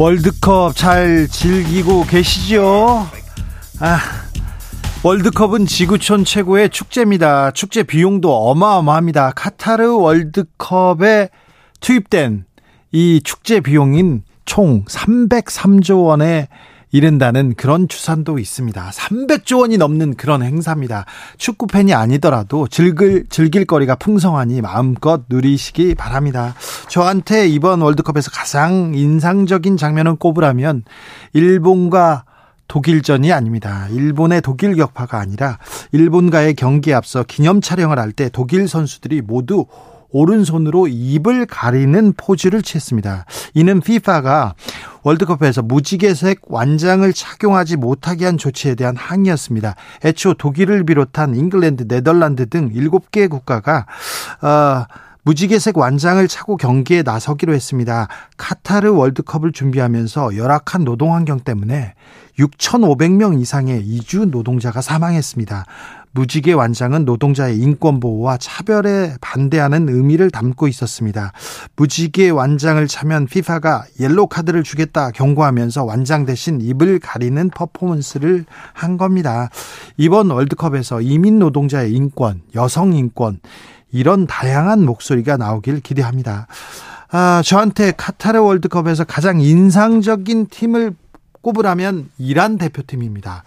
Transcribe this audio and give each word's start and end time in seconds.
월드컵 0.00 0.74
잘 0.74 1.28
즐기고 1.28 2.04
계시죠? 2.06 3.06
아, 3.78 3.98
월드컵은 5.04 5.66
지구촌 5.66 6.24
최고의 6.24 6.70
축제입니다. 6.70 7.52
축제 7.52 7.84
비용도 7.84 8.34
어마어마합니다. 8.50 9.30
카타르 9.36 9.94
월드컵에 9.94 11.28
투입된 11.80 12.44
이 12.90 13.20
축제 13.22 13.60
비용인 13.60 14.24
총 14.44 14.84
303조 14.86 16.06
원의 16.06 16.48
이른다는 16.94 17.54
그런 17.56 17.88
추산도 17.88 18.38
있습니다. 18.38 18.88
300조 18.88 19.62
원이 19.62 19.78
넘는 19.78 20.14
그런 20.14 20.44
행사입니다. 20.44 21.06
축구 21.38 21.66
팬이 21.66 21.92
아니더라도 21.92 22.68
즐길 22.68 23.26
즐길 23.28 23.64
거리가 23.64 23.96
풍성하니 23.96 24.60
마음껏 24.60 25.22
누리시기 25.28 25.96
바랍니다. 25.96 26.54
저한테 26.88 27.48
이번 27.48 27.80
월드컵에서 27.80 28.30
가장 28.30 28.92
인상적인 28.94 29.76
장면을 29.76 30.14
꼽으라면 30.14 30.84
일본과 31.32 32.26
독일전이 32.68 33.32
아닙니다. 33.32 33.88
일본의 33.90 34.42
독일 34.42 34.76
격파가 34.76 35.18
아니라 35.18 35.58
일본과의 35.90 36.54
경기에 36.54 36.94
앞서 36.94 37.24
기념 37.24 37.60
촬영을 37.60 37.98
할 37.98 38.12
때 38.12 38.30
독일 38.32 38.68
선수들이 38.68 39.20
모두 39.22 39.66
오른손으로 40.14 40.86
입을 40.88 41.44
가리는 41.44 42.14
포즈를 42.16 42.62
취했습니다. 42.62 43.26
이는 43.52 43.78
FIFA가 43.78 44.54
월드컵에서 45.02 45.62
무지개색 45.62 46.40
완장을 46.46 47.12
착용하지 47.12 47.76
못하게 47.76 48.24
한 48.24 48.38
조치에 48.38 48.76
대한 48.76 48.96
항의였습니다. 48.96 49.74
애초 50.04 50.34
독일을 50.34 50.84
비롯한 50.84 51.34
잉글랜드, 51.34 51.88
네덜란드 51.88 52.48
등 52.48 52.70
7개 52.70 53.28
국가가 53.28 53.86
어, 54.40 54.86
무지개색 55.24 55.76
완장을 55.76 56.26
차고 56.28 56.56
경기에 56.58 57.02
나서기로 57.02 57.54
했습니다. 57.54 58.08
카타르 58.36 58.92
월드컵을 58.92 59.52
준비하면서 59.52 60.36
열악한 60.36 60.84
노동 60.84 61.14
환경 61.14 61.40
때문에 61.40 61.94
6,500명 62.38 63.40
이상의 63.40 63.82
이주 63.82 64.26
노동자가 64.26 64.82
사망했습니다. 64.82 65.64
무지개 66.14 66.52
완장은 66.52 67.04
노동자의 67.04 67.58
인권 67.58 67.98
보호와 68.00 68.36
차별에 68.38 69.16
반대하는 69.20 69.88
의미를 69.88 70.30
담고 70.30 70.68
있었습니다. 70.68 71.32
무지개 71.76 72.30
완장을 72.30 72.86
차면 72.86 73.26
피파가 73.26 73.84
옐로 73.98 74.28
카드를 74.28 74.62
주겠다 74.62 75.10
경고하면서 75.10 75.84
완장 75.84 76.24
대신 76.24 76.60
입을 76.60 77.00
가리는 77.00 77.50
퍼포먼스를 77.50 78.44
한 78.72 78.96
겁니다. 78.96 79.50
이번 79.96 80.30
월드컵에서 80.30 81.00
이민 81.00 81.40
노동자의 81.40 81.92
인권, 81.92 82.42
여성 82.54 82.92
인권 82.94 83.40
이런 83.90 84.26
다양한 84.26 84.84
목소리가 84.84 85.36
나오길 85.36 85.80
기대합니다. 85.80 86.46
아, 87.10 87.42
저한테 87.44 87.92
카타르 87.96 88.40
월드컵에서 88.40 89.04
가장 89.04 89.40
인상적인 89.40 90.46
팀을 90.46 90.94
꼽으라면 91.44 92.10
이란 92.18 92.58
대표팀입니다. 92.58 93.44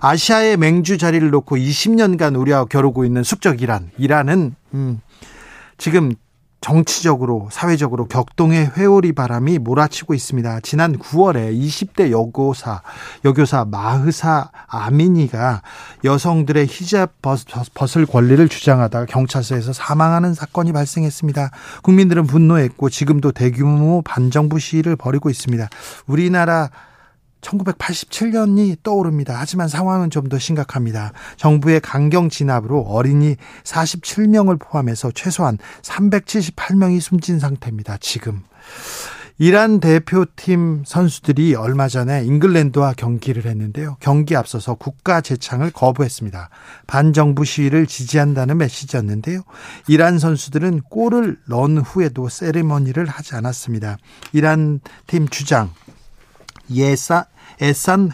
아시아의 0.00 0.56
맹주 0.56 0.98
자리를 0.98 1.30
놓고 1.30 1.56
20년간 1.56 2.38
우리와 2.40 2.64
겨루고 2.64 3.04
있는 3.04 3.22
숙적 3.22 3.62
이란. 3.62 3.90
이란은 3.98 4.56
음, 4.74 5.00
지금 5.78 6.14
정치적으로 6.64 7.48
사회적으로 7.52 8.06
격동의 8.06 8.70
회오리 8.74 9.12
바람이 9.12 9.58
몰아치고 9.58 10.14
있습니다. 10.14 10.60
지난 10.60 10.98
9월에 10.98 11.54
20대 11.54 12.10
여고사 12.10 12.80
여교사 13.26 13.66
마흐사 13.66 14.48
아미니가 14.66 15.60
여성들의 16.04 16.66
히잡 16.66 17.20
벗을 17.20 18.06
권리를 18.06 18.48
주장하다가 18.48 19.04
경찰서에서 19.04 19.74
사망하는 19.74 20.32
사건이 20.32 20.72
발생했습니다. 20.72 21.50
국민들은 21.82 22.26
분노했고 22.26 22.88
지금도 22.88 23.32
대규모 23.32 24.00
반정부 24.00 24.58
시위를 24.58 24.96
벌이고 24.96 25.28
있습니다. 25.28 25.68
우리나라 26.06 26.70
1987년이 27.44 28.82
떠오릅니다. 28.82 29.36
하지만 29.38 29.68
상황은 29.68 30.10
좀 30.10 30.24
더 30.24 30.38
심각합니다. 30.38 31.12
정부의 31.36 31.80
강경 31.80 32.30
진압으로 32.30 32.80
어린이 32.80 33.36
47명을 33.62 34.58
포함해서 34.58 35.10
최소한 35.14 35.58
378명이 35.82 36.98
숨진 37.00 37.38
상태입니다. 37.38 37.98
지금. 38.00 38.42
이란 39.36 39.80
대표팀 39.80 40.84
선수들이 40.86 41.56
얼마 41.56 41.88
전에 41.88 42.24
잉글랜드와 42.24 42.94
경기를 42.96 43.44
했는데요. 43.44 43.96
경기 44.00 44.34
앞서서 44.34 44.74
국가 44.74 45.20
재창을 45.20 45.72
거부했습니다. 45.72 46.48
반정부 46.86 47.44
시위를 47.44 47.86
지지한다는 47.86 48.56
메시지였는데요. 48.58 49.42
이란 49.88 50.18
선수들은 50.18 50.82
골을 50.88 51.38
넣은 51.48 51.78
후에도 51.78 52.28
세리머니를 52.28 53.06
하지 53.06 53.34
않았습니다. 53.34 53.98
이란 54.32 54.80
팀 55.06 55.28
주장 55.28 55.70
예사 56.70 57.26
에산 57.60 58.10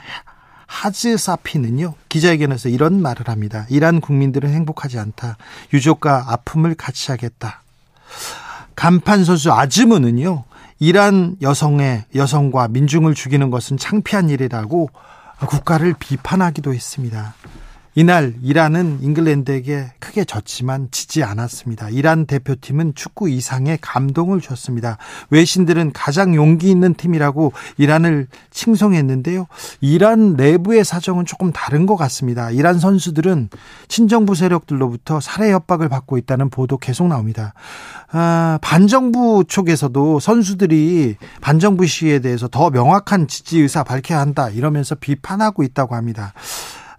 하즈사피는요 0.66 1.94
기자회견에서 2.08 2.68
이런 2.68 3.02
말을 3.02 3.28
합니다. 3.28 3.66
이란 3.70 4.00
국민들은 4.00 4.50
행복하지 4.50 4.98
않다. 4.98 5.36
유족과 5.72 6.26
아픔을 6.28 6.74
같이 6.74 7.10
하겠다. 7.10 7.62
간판 8.76 9.24
선수 9.24 9.52
아즈무는요 9.52 10.44
이란 10.78 11.36
여성의 11.42 12.04
여성과 12.14 12.68
민중을 12.68 13.14
죽이는 13.14 13.50
것은 13.50 13.76
창피한 13.76 14.30
일이라고 14.30 14.90
국가를 15.46 15.94
비판하기도 15.98 16.72
했습니다. 16.72 17.34
이날 17.94 18.34
이란은 18.42 18.98
잉글랜드에게 19.02 19.92
크게 19.98 20.24
졌지만 20.24 20.88
지지 20.92 21.24
않았습니다. 21.24 21.88
이란 21.90 22.24
대표팀은 22.24 22.94
축구 22.94 23.28
이상의 23.28 23.78
감동을 23.80 24.40
줬습니다. 24.40 24.96
외신들은 25.30 25.92
가장 25.92 26.34
용기 26.36 26.70
있는 26.70 26.94
팀이라고 26.94 27.52
이란을 27.78 28.28
칭송했는데요. 28.50 29.46
이란 29.80 30.34
내부의 30.34 30.84
사정은 30.84 31.26
조금 31.26 31.52
다른 31.52 31.86
것 31.86 31.96
같습니다. 31.96 32.50
이란 32.50 32.78
선수들은 32.78 33.48
친정부 33.88 34.36
세력들로부터 34.36 35.20
살해 35.20 35.50
협박을 35.50 35.88
받고 35.88 36.16
있다는 36.16 36.48
보도 36.48 36.78
계속 36.78 37.08
나옵니다. 37.08 37.54
아, 38.12 38.58
반정부 38.62 39.44
쪽에서도 39.48 40.20
선수들이 40.20 41.16
반정부 41.40 41.86
시위에 41.86 42.20
대해서 42.20 42.46
더 42.46 42.70
명확한 42.70 43.26
지지 43.26 43.60
의사 43.60 43.82
밝혀야 43.82 44.20
한다 44.20 44.48
이러면서 44.48 44.94
비판하고 44.94 45.64
있다고 45.64 45.96
합니다. 45.96 46.32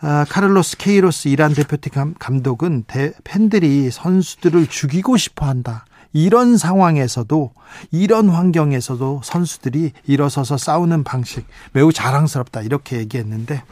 아, 0.01 0.25
카를로스 0.27 0.77
케이로스 0.77 1.27
이란 1.27 1.53
대표팀 1.53 2.15
감독은 2.17 2.85
대, 2.87 3.13
팬들이 3.23 3.91
선수들을 3.91 4.67
죽이고 4.67 5.15
싶어 5.17 5.45
한다. 5.45 5.85
이런 6.13 6.57
상황에서도 6.57 7.53
이런 7.91 8.29
환경에서도 8.29 9.21
선수들이 9.23 9.93
일어서서 10.05 10.57
싸우는 10.57 11.03
방식 11.03 11.45
매우 11.71 11.93
자랑스럽다 11.93 12.61
이렇게 12.61 12.97
얘기했는데 12.97 13.63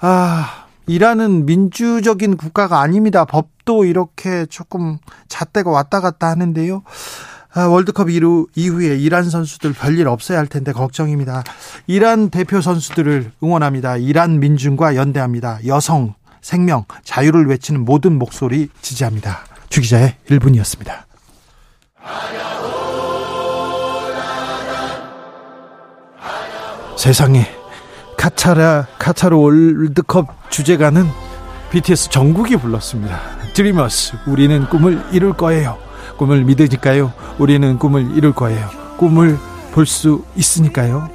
아 0.00 0.66
이란은 0.88 1.46
민주적인 1.46 2.36
국가가 2.36 2.80
아닙니다. 2.80 3.24
법도 3.24 3.84
이렇게 3.84 4.46
조금 4.46 4.98
잣대가 5.28 5.70
왔다 5.70 6.00
갔다 6.00 6.28
하는데요. 6.28 6.82
아, 7.56 7.68
월드컵 7.68 8.10
이후, 8.10 8.46
이후에 8.54 8.96
이란 8.96 9.30
선수들 9.30 9.72
별일 9.72 10.08
없어야 10.08 10.38
할 10.38 10.46
텐데 10.46 10.72
걱정입니다. 10.72 11.42
이란 11.86 12.28
대표 12.28 12.60
선수들을 12.60 13.32
응원합니다. 13.42 13.96
이란 13.96 14.40
민중과 14.40 14.94
연대합니다. 14.94 15.60
여성, 15.66 16.12
생명, 16.42 16.84
자유를 17.02 17.46
외치는 17.46 17.82
모든 17.86 18.18
목소리 18.18 18.68
지지합니다. 18.82 19.46
주기자의 19.70 20.16
1분이었습니다. 20.28 21.06
세상에 26.98 27.46
카타라 28.18 28.86
카타르 28.98 29.34
월드컵 29.34 30.50
주제가는 30.50 31.06
BTS 31.70 32.10
정국이 32.10 32.58
불렀습니다. 32.58 33.18
드리머스 33.54 34.16
우리는 34.26 34.68
꿈을 34.68 35.02
이룰 35.12 35.32
거예요. 35.32 35.85
꿈을 36.16 36.44
믿으니까요. 36.44 37.12
우리는 37.38 37.78
꿈을 37.78 38.16
이룰 38.16 38.32
거예요. 38.32 38.68
꿈을 38.98 39.38
볼 39.72 39.86
수 39.86 40.24
있으니까요. 40.36 41.08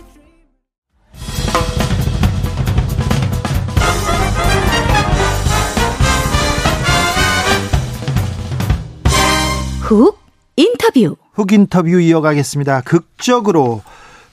훅 9.81 10.17
인터뷰. 10.55 11.17
훅 11.33 11.51
인터뷰 11.51 11.99
이어가겠습니다. 11.99 12.81
극적으로 12.81 13.81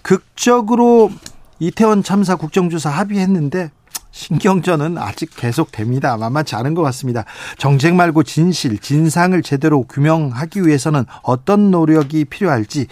극적으로 0.02 1.10
이태원 1.58 2.02
참사 2.02 2.36
국정조사 2.36 2.90
합의했는데 2.90 3.70
신경전은 4.10 4.98
아직 4.98 5.30
계속됩니다. 5.36 6.16
만만치 6.16 6.56
않은 6.56 6.74
것 6.74 6.82
같습니다. 6.82 7.24
정책 7.56 7.94
말고 7.94 8.22
진실, 8.22 8.78
진상을 8.78 9.40
제대로 9.42 9.84
규명하기 9.84 10.66
위해서는 10.66 11.04
어떤 11.22 11.70
노력이 11.70 12.24
필요할지 12.24 12.86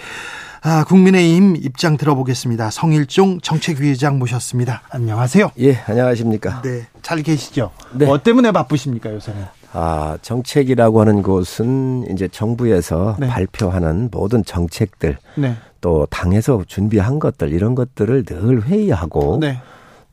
아, 0.62 0.82
국민의힘 0.84 1.56
입장 1.56 1.96
들어보겠습니다. 1.96 2.70
성일종 2.70 3.40
정책위의장 3.40 4.18
모셨습니다. 4.18 4.82
안녕하세요. 4.90 5.52
예, 5.60 5.78
안녕하십니까. 5.86 6.60
네, 6.62 6.86
잘 7.02 7.22
계시죠? 7.22 7.70
네. 7.92 8.06
뭐 8.06 8.18
때문에 8.18 8.50
바쁘십니까 8.50 9.12
요새는? 9.14 9.44
아, 9.72 10.18
정책이라고 10.22 11.00
하는 11.00 11.22
곳은 11.22 12.06
이제 12.10 12.26
정부에서 12.26 13.16
네. 13.20 13.28
발표하는 13.28 14.08
모든 14.10 14.44
정책들, 14.44 15.18
네. 15.36 15.54
또 15.80 16.06
당에서 16.10 16.64
준비한 16.66 17.20
것들 17.20 17.52
이런 17.52 17.74
것들을 17.74 18.24
늘 18.24 18.64
회의하고 18.64 19.38
네. 19.40 19.60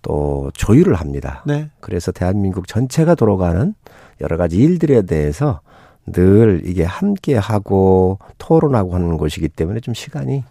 또 0.04 0.52
조율을 0.54 0.94
합니다. 0.94 1.42
네. 1.48 1.70
그래서 1.80 2.12
대한민국 2.12 2.68
전체가 2.68 3.16
돌아가는 3.16 3.74
여러 4.22 4.38
가지 4.38 4.58
일들에 4.58 5.02
대해서 5.02 5.62
늘 6.06 6.62
이게 6.66 6.84
함께 6.84 7.36
하고 7.36 8.20
토론하고 8.38 8.94
하는 8.94 9.18
곳이기 9.18 9.50
때문에 9.50 9.80
좀 9.80 9.96
시간이 9.96 10.44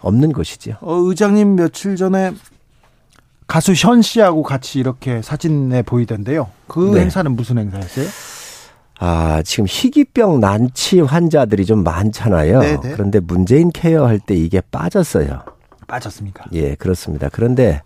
없는 0.00 0.32
것이죠. 0.32 0.76
어, 0.80 0.94
의장님 0.94 1.56
며칠 1.56 1.96
전에 1.96 2.32
가수 3.46 3.72
현 3.74 4.02
씨하고 4.02 4.42
같이 4.42 4.78
이렇게 4.78 5.22
사진에 5.22 5.82
보이던데요. 5.82 6.48
그 6.68 6.92
네. 6.94 7.00
행사는 7.00 7.32
무슨 7.34 7.58
행사였어요? 7.58 8.06
아, 9.00 9.42
지금 9.44 9.64
희귀병 9.68 10.40
난치 10.40 11.00
환자들이 11.00 11.64
좀 11.64 11.82
많잖아요. 11.82 12.60
네네. 12.60 12.80
네. 12.82 12.92
그런데 12.92 13.20
문재인 13.20 13.70
케어 13.70 14.06
할 14.06 14.18
때 14.20 14.34
이게 14.34 14.60
빠졌어요. 14.60 15.40
빠졌습니까? 15.86 16.44
예, 16.52 16.74
그렇습니다. 16.74 17.30
그런데 17.32 17.80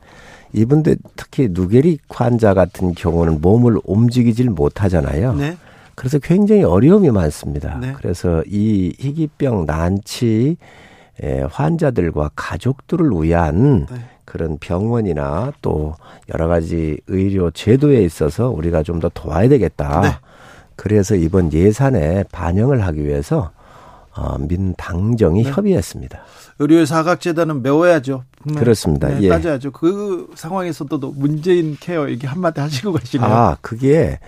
이분들 0.53 0.97
특히 1.17 1.49
누게릭 1.51 2.03
환자 2.09 2.55
같은 2.55 2.93
경우는 2.93 3.41
몸을 3.41 3.79
움직이질 3.85 4.51
못하잖아요. 4.51 5.35
네. 5.35 5.57
그래서 5.95 6.19
굉장히 6.19 6.63
어려움이 6.63 7.11
많습니다. 7.11 7.79
네. 7.79 7.93
그래서 7.97 8.43
이 8.47 8.95
희귀병 8.99 9.67
난치 9.67 10.57
환자들과 11.51 12.31
가족들을 12.35 13.11
위한 13.23 13.87
네. 13.91 13.97
그런 14.25 14.59
병원이나 14.59 15.53
또 15.63 15.95
여러 16.33 16.49
가지 16.49 16.99
의료 17.07 17.51
제도에 17.51 18.03
있어서 18.05 18.49
우리가 18.51 18.83
좀 18.83 19.01
더 19.01 19.11
도와야 19.13 19.49
되겠다. 19.49 20.01
네. 20.01 20.09
그래서 20.77 21.15
이번 21.15 21.53
예산에 21.53 22.25
반영을 22.33 22.83
하기 22.87 23.05
위해서 23.05 23.51
어, 24.15 24.37
민당정이 24.39 25.45
네. 25.45 25.51
협의했습니다. 25.51 26.21
의료 26.59 26.85
사각재단은 26.85 27.63
메워야죠. 27.63 28.25
그렇습니다. 28.57 29.09
네, 29.09 29.23
예. 29.23 29.29
따져야죠. 29.29 29.73
그 29.73 30.29
상황에서도 30.35 31.13
문재인 31.17 31.77
케어 31.81 32.09
이게 32.09 32.27
한마디 32.27 32.61
하시고 32.61 32.93
가시네요. 32.93 33.27
아, 33.27 33.57
그게 33.61 34.19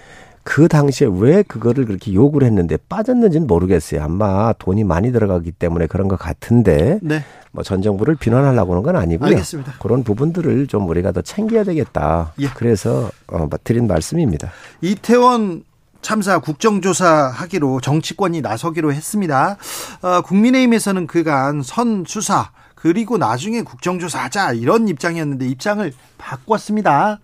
그 0.44 0.69
당시에 0.69 1.08
왜 1.10 1.42
그거를 1.42 1.86
그렇게 1.86 2.12
요구를 2.12 2.46
했는데 2.46 2.76
빠졌는지는 2.88 3.46
모르겠어요. 3.46 4.02
아마 4.02 4.52
돈이 4.52 4.84
많이 4.84 5.10
들어가기 5.10 5.52
때문에 5.52 5.86
그런 5.86 6.06
것 6.06 6.19
같은데 6.19 6.98
네. 7.02 7.25
뭐전 7.52 7.82
정부를 7.82 8.16
비난하려고 8.16 8.72
하는 8.72 8.82
건 8.82 8.96
아니고요. 8.96 9.31
알겠습니다. 9.31 9.75
그런 9.81 10.04
부분들을 10.04 10.66
좀 10.66 10.88
우리가 10.88 11.12
더 11.12 11.22
챙겨야 11.22 11.64
되겠다. 11.64 12.34
예. 12.40 12.48
그래서 12.54 13.10
어, 13.26 13.48
드린 13.64 13.86
말씀입니다. 13.86 14.50
이태원 14.82 15.64
참사 16.04 16.38
국정조사 16.38 17.32
하기로 17.34 17.80
정치권이 17.80 18.42
나서기로 18.42 18.92
했습니다. 18.92 19.56
어, 20.02 20.20
국민의힘에서는 20.20 21.06
그간 21.06 21.62
선 21.62 22.04
수사 22.06 22.50
그리고 22.74 23.16
나중에 23.16 23.62
국정조사 23.62 24.24
하자 24.24 24.52
이런 24.52 24.86
입장이었는데 24.86 25.48
입장을 25.48 25.90
바꿨습니다. 26.18 27.20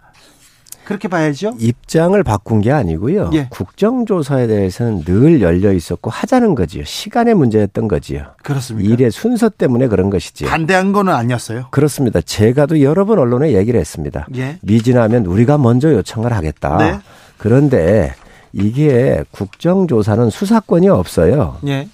그렇게 0.86 1.08
봐야죠. 1.08 1.54
입장을 1.58 2.20
바꾼 2.24 2.62
게 2.62 2.72
아니고요. 2.72 3.30
예. 3.34 3.48
국정조사에 3.50 4.46
대해서는 4.46 5.04
늘 5.04 5.42
열려 5.42 5.72
있었고 5.72 6.10
하자는 6.10 6.54
거지요. 6.54 6.84
시간의 6.84 7.34
문제였던 7.34 7.86
거지요. 7.86 8.34
그렇습니다. 8.42 8.88
일의 8.90 9.10
순서 9.10 9.50
때문에 9.50 9.88
그런 9.88 10.08
것이지요. 10.08 10.48
반대한 10.48 10.92
거는 10.92 11.12
아니었어요. 11.12 11.66
그렇습니다. 11.70 12.22
제가도 12.22 12.80
여러 12.80 13.04
번 13.04 13.18
언론에 13.18 13.52
얘기를 13.52 13.78
했습니다. 13.78 14.26
예. 14.36 14.58
미진하면 14.62 15.26
우리가 15.26 15.58
먼저 15.58 15.92
요청을 15.92 16.32
하겠다. 16.32 16.78
네. 16.78 16.98
그런데 17.36 18.14
이게 18.52 19.24
국정조사는 19.30 20.30
수사권이 20.30 20.88
없어요. 20.88 21.58
예. 21.66 21.88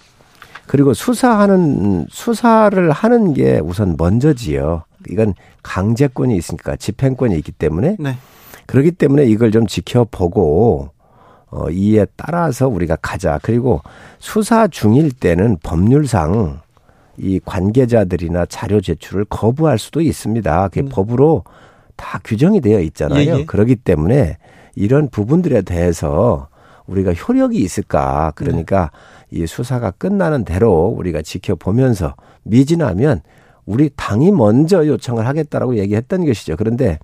그리고 0.66 0.94
수사하는 0.94 2.06
수사를 2.10 2.90
하는 2.90 3.34
게 3.34 3.60
우선 3.62 3.94
먼저지요. 3.96 4.82
이건 5.08 5.34
강제권이 5.62 6.36
있으니까 6.36 6.76
집행권이 6.76 7.36
있기 7.36 7.52
때문에 7.52 7.96
네. 7.98 8.16
그렇기 8.66 8.92
때문에 8.92 9.24
이걸 9.26 9.52
좀 9.52 9.66
지켜보고 9.66 10.90
어, 11.50 11.70
이에 11.70 12.06
따라서 12.16 12.68
우리가 12.68 12.96
가자. 12.96 13.38
그리고 13.42 13.80
수사 14.18 14.66
중일 14.66 15.12
때는 15.12 15.58
법률상 15.62 16.60
이 17.18 17.40
관계자들이나 17.44 18.46
자료 18.46 18.80
제출을 18.80 19.24
거부할 19.26 19.78
수도 19.78 20.00
있습니다. 20.00 20.68
그게 20.68 20.82
음. 20.82 20.88
법으로 20.90 21.44
다 21.94 22.20
규정이 22.24 22.60
되어 22.60 22.80
있잖아요. 22.80 23.36
예, 23.36 23.38
예. 23.40 23.44
그렇기 23.44 23.76
때문에 23.76 24.36
이런 24.76 25.08
부분들에 25.08 25.62
대해서 25.62 26.48
우리가 26.86 27.12
효력이 27.14 27.58
있을까? 27.58 28.32
그러니까 28.36 28.92
네. 29.30 29.40
이 29.40 29.46
수사가 29.46 29.90
끝나는 29.90 30.44
대로 30.44 30.94
우리가 30.96 31.22
지켜보면서 31.22 32.14
미진하면 32.44 33.22
우리 33.64 33.90
당이 33.96 34.30
먼저 34.30 34.86
요청을 34.86 35.26
하겠다라고 35.26 35.78
얘기했던 35.78 36.24
것이죠. 36.24 36.54
그런데 36.56 37.00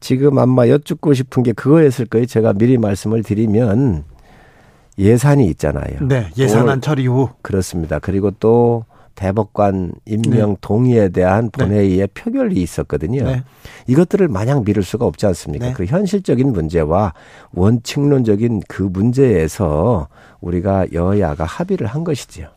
지금 0.00 0.38
아마 0.38 0.68
여쭙고 0.68 1.14
싶은 1.14 1.42
게 1.42 1.52
그거였을 1.52 2.04
거예요. 2.04 2.26
제가 2.26 2.52
미리 2.52 2.76
말씀을 2.76 3.22
드리면 3.22 4.04
예산이 4.98 5.46
있잖아요. 5.46 6.00
네, 6.02 6.28
예산안 6.36 6.82
처리 6.82 7.06
후. 7.06 7.30
그렇습니다. 7.40 7.98
그리고 7.98 8.30
또 8.32 8.84
대법관 9.16 9.92
임명 10.04 10.50
네. 10.50 10.56
동의에 10.60 11.08
대한 11.08 11.50
네. 11.50 11.64
본회의의 11.64 11.98
네. 11.98 12.06
표결이 12.06 12.62
있었거든요. 12.62 13.24
네. 13.24 13.42
이것들을 13.88 14.28
마냥 14.28 14.62
미룰 14.64 14.84
수가 14.84 15.04
없지 15.06 15.26
않습니까? 15.26 15.66
네. 15.66 15.72
그 15.72 15.84
현실적인 15.86 16.52
문제와 16.52 17.14
원칙론적인 17.52 18.62
그 18.68 18.82
문제에서 18.82 20.08
우리가 20.40 20.86
여야가 20.92 21.44
합의를 21.44 21.88
한 21.88 22.04
것이지요. 22.04 22.48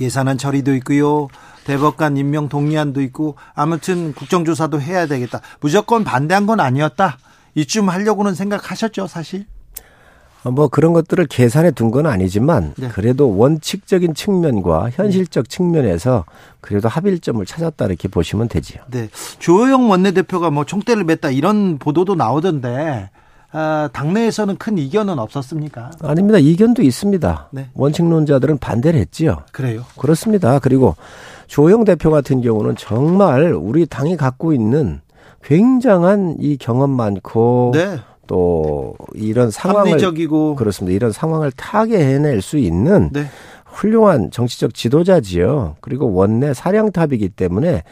예산안 0.00 0.38
처리도 0.38 0.74
있고요. 0.76 1.28
대법관 1.64 2.16
임명 2.16 2.48
동의안도 2.48 3.02
있고 3.02 3.34
아무튼 3.54 4.14
국정조사도 4.14 4.80
해야 4.80 5.06
되겠다. 5.06 5.40
무조건 5.60 6.04
반대한 6.04 6.46
건 6.46 6.60
아니었다. 6.60 7.18
이쯤 7.54 7.88
하려고는 7.88 8.34
생각하셨죠, 8.34 9.08
사실? 9.08 9.44
어, 10.44 10.50
뭐 10.50 10.68
그런 10.68 10.92
것들을 10.92 11.26
계산해 11.26 11.72
둔 11.72 11.90
건 11.90 12.06
아니지만 12.06 12.74
네. 12.76 12.88
그래도 12.88 13.36
원칙적인 13.36 14.14
측면과 14.14 14.90
현실적 14.92 15.48
측면에서 15.48 16.24
그래도 16.60 16.88
합일점을 16.88 17.44
찾았다 17.44 17.86
이렇게 17.86 18.06
보시면 18.08 18.48
되지요. 18.48 18.82
네. 18.90 19.08
조호영 19.40 19.90
원내대표가 19.90 20.50
뭐 20.50 20.64
총대를 20.64 21.04
맸다 21.04 21.34
이런 21.36 21.78
보도도 21.78 22.14
나오던데 22.14 23.10
아, 23.52 23.88
당내에서는 23.92 24.56
큰 24.58 24.78
이견은 24.78 25.18
없었습니까? 25.18 25.90
아닙니다. 26.02 26.38
이견도 26.38 26.82
있습니다. 26.82 27.48
네. 27.50 27.68
원칙론자들은 27.74 28.58
반대를 28.58 29.00
했지요. 29.00 29.38
그래요? 29.50 29.84
그렇습니다. 29.98 30.60
그리고 30.60 30.94
조영 31.48 31.84
대표 31.84 32.12
같은 32.12 32.40
경우는 32.42 32.76
정말 32.76 33.52
우리 33.52 33.86
당이 33.86 34.16
갖고 34.16 34.52
있는 34.52 35.00
굉장한 35.42 36.36
이 36.38 36.56
경험 36.58 36.90
많고 36.90 37.72
네. 37.74 37.98
또 38.30 38.94
이런 39.14 39.50
상황을 39.50 39.90
합리적이고 39.90 40.54
그렇습니다. 40.54 40.94
이런 40.94 41.10
상황을 41.10 41.50
타게 41.50 41.98
해낼 41.98 42.40
수 42.40 42.58
있는 42.58 43.10
네. 43.12 43.24
훌륭한 43.64 44.30
정치적 44.30 44.72
지도자지요. 44.72 45.74
그리고 45.80 46.12
원내 46.12 46.54
사령탑이기 46.54 47.30
때문에 47.30 47.82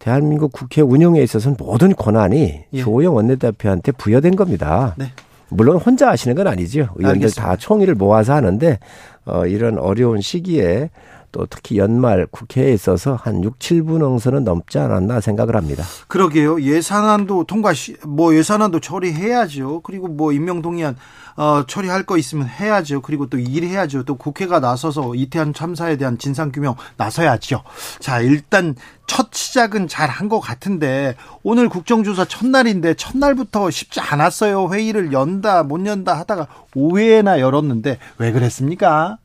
대한민국 0.00 0.50
국회 0.50 0.82
운영에 0.82 1.22
있어서는 1.22 1.56
모든 1.56 1.94
권한이 1.94 2.64
예. 2.72 2.80
조호영 2.80 3.14
원내대표한테 3.14 3.92
부여된 3.92 4.34
겁니다. 4.34 4.96
네. 4.98 5.12
물론 5.50 5.76
혼자 5.76 6.08
하시는 6.08 6.34
건 6.34 6.48
아니죠. 6.48 6.88
의원들 6.96 7.26
알겠습니다. 7.26 7.42
다 7.42 7.56
총의를 7.56 7.94
모아서 7.94 8.34
하는데 8.34 8.76
어 9.24 9.46
이런 9.46 9.78
어려운 9.78 10.20
시기에 10.20 10.90
또 11.32 11.46
특히 11.48 11.78
연말 11.78 12.26
국회에 12.30 12.72
있어서 12.72 13.14
한 13.14 13.42
6, 13.44 13.58
7분 13.58 13.98
능선은 13.98 14.44
넘지 14.44 14.78
않았나 14.78 15.20
생각을 15.20 15.56
합니다. 15.56 15.84
그러게요. 16.08 16.60
예산안도 16.62 17.44
통과 17.44 17.72
시, 17.72 17.96
뭐 18.06 18.34
예산안도 18.34 18.80
처리해야죠. 18.80 19.80
그리고 19.82 20.08
뭐 20.08 20.32
임명동의안 20.32 20.96
어, 21.36 21.64
처리할 21.66 22.02
거 22.02 22.18
있으면 22.18 22.46
해야죠. 22.48 23.00
그리고 23.00 23.28
또 23.28 23.38
일해야죠. 23.38 24.02
또 24.04 24.16
국회가 24.16 24.60
나서서 24.60 25.14
이태원 25.14 25.54
참사에 25.54 25.96
대한 25.96 26.18
진상 26.18 26.50
규명 26.52 26.74
나서야죠. 26.96 27.62
자, 28.00 28.20
일단 28.20 28.74
첫 29.06 29.28
시작은 29.32 29.88
잘 29.88 30.08
한 30.10 30.28
것 30.28 30.40
같은데 30.40 31.14
오늘 31.42 31.68
국정조사 31.68 32.26
첫날인데 32.26 32.94
첫날부터 32.94 33.70
쉽지 33.70 34.00
않았어요. 34.00 34.68
회의를 34.72 35.12
연다 35.12 35.62
못 35.62 35.84
연다 35.86 36.18
하다가 36.18 36.46
5회나 36.74 37.38
열었는데 37.40 37.98
왜 38.18 38.32
그랬습니까? 38.32 39.18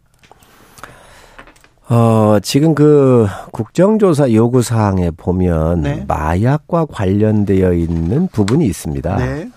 어, 1.87 2.39
지금 2.41 2.73
그 2.73 3.27
국정조사 3.51 4.31
요구 4.33 4.61
사항에 4.61 5.11
보면 5.11 5.81
네. 5.81 6.05
마약과 6.07 6.85
관련되어 6.85 7.73
있는 7.73 8.27
부분이 8.27 8.65
있습니다. 8.65 9.15
네. 9.17 9.49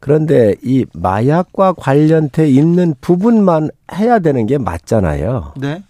그런데 0.00 0.56
이 0.62 0.84
마약과 0.92 1.74
관련돼 1.74 2.48
있는 2.48 2.94
부분만 3.00 3.70
해야 3.94 4.18
되는 4.18 4.46
게 4.46 4.58
맞잖아요. 4.58 5.54
네. 5.56 5.82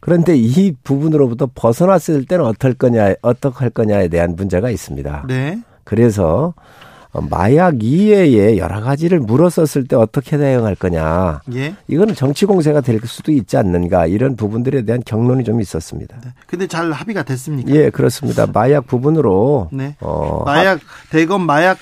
그런데 0.00 0.34
이 0.34 0.72
부분으로부터 0.82 1.50
벗어났을 1.54 2.24
때는 2.24 2.46
어떨 2.46 2.72
거냐, 2.72 3.14
어떻게 3.20 3.58
할 3.58 3.68
거냐에 3.68 4.08
대한 4.08 4.34
문제가 4.34 4.70
있습니다. 4.70 5.24
네. 5.28 5.60
그래서 5.84 6.54
어, 6.56 6.62
마약 7.12 7.82
이외에 7.82 8.56
여러 8.56 8.80
가지를 8.80 9.20
물었었을 9.20 9.88
때 9.88 9.96
어떻게 9.96 10.36
대응할 10.38 10.76
거냐. 10.76 11.40
예. 11.54 11.74
이거는 11.88 12.14
정치 12.14 12.46
공세가 12.46 12.80
될 12.80 13.00
수도 13.04 13.32
있지 13.32 13.56
않는가 13.56 14.06
이런 14.06 14.36
부분들에 14.36 14.82
대한 14.82 15.02
경론이 15.04 15.44
좀 15.44 15.60
있었습니다. 15.60 16.16
네. 16.24 16.30
근데 16.46 16.66
잘 16.66 16.92
합의가 16.92 17.24
됐습니까? 17.24 17.70
예, 17.72 17.90
그렇습니다. 17.90 18.46
마약 18.46 18.86
부분으로 18.86 19.68
네. 19.72 19.96
어, 20.00 20.44
마약 20.44 20.80
대검 21.10 21.42
마약 21.42 21.78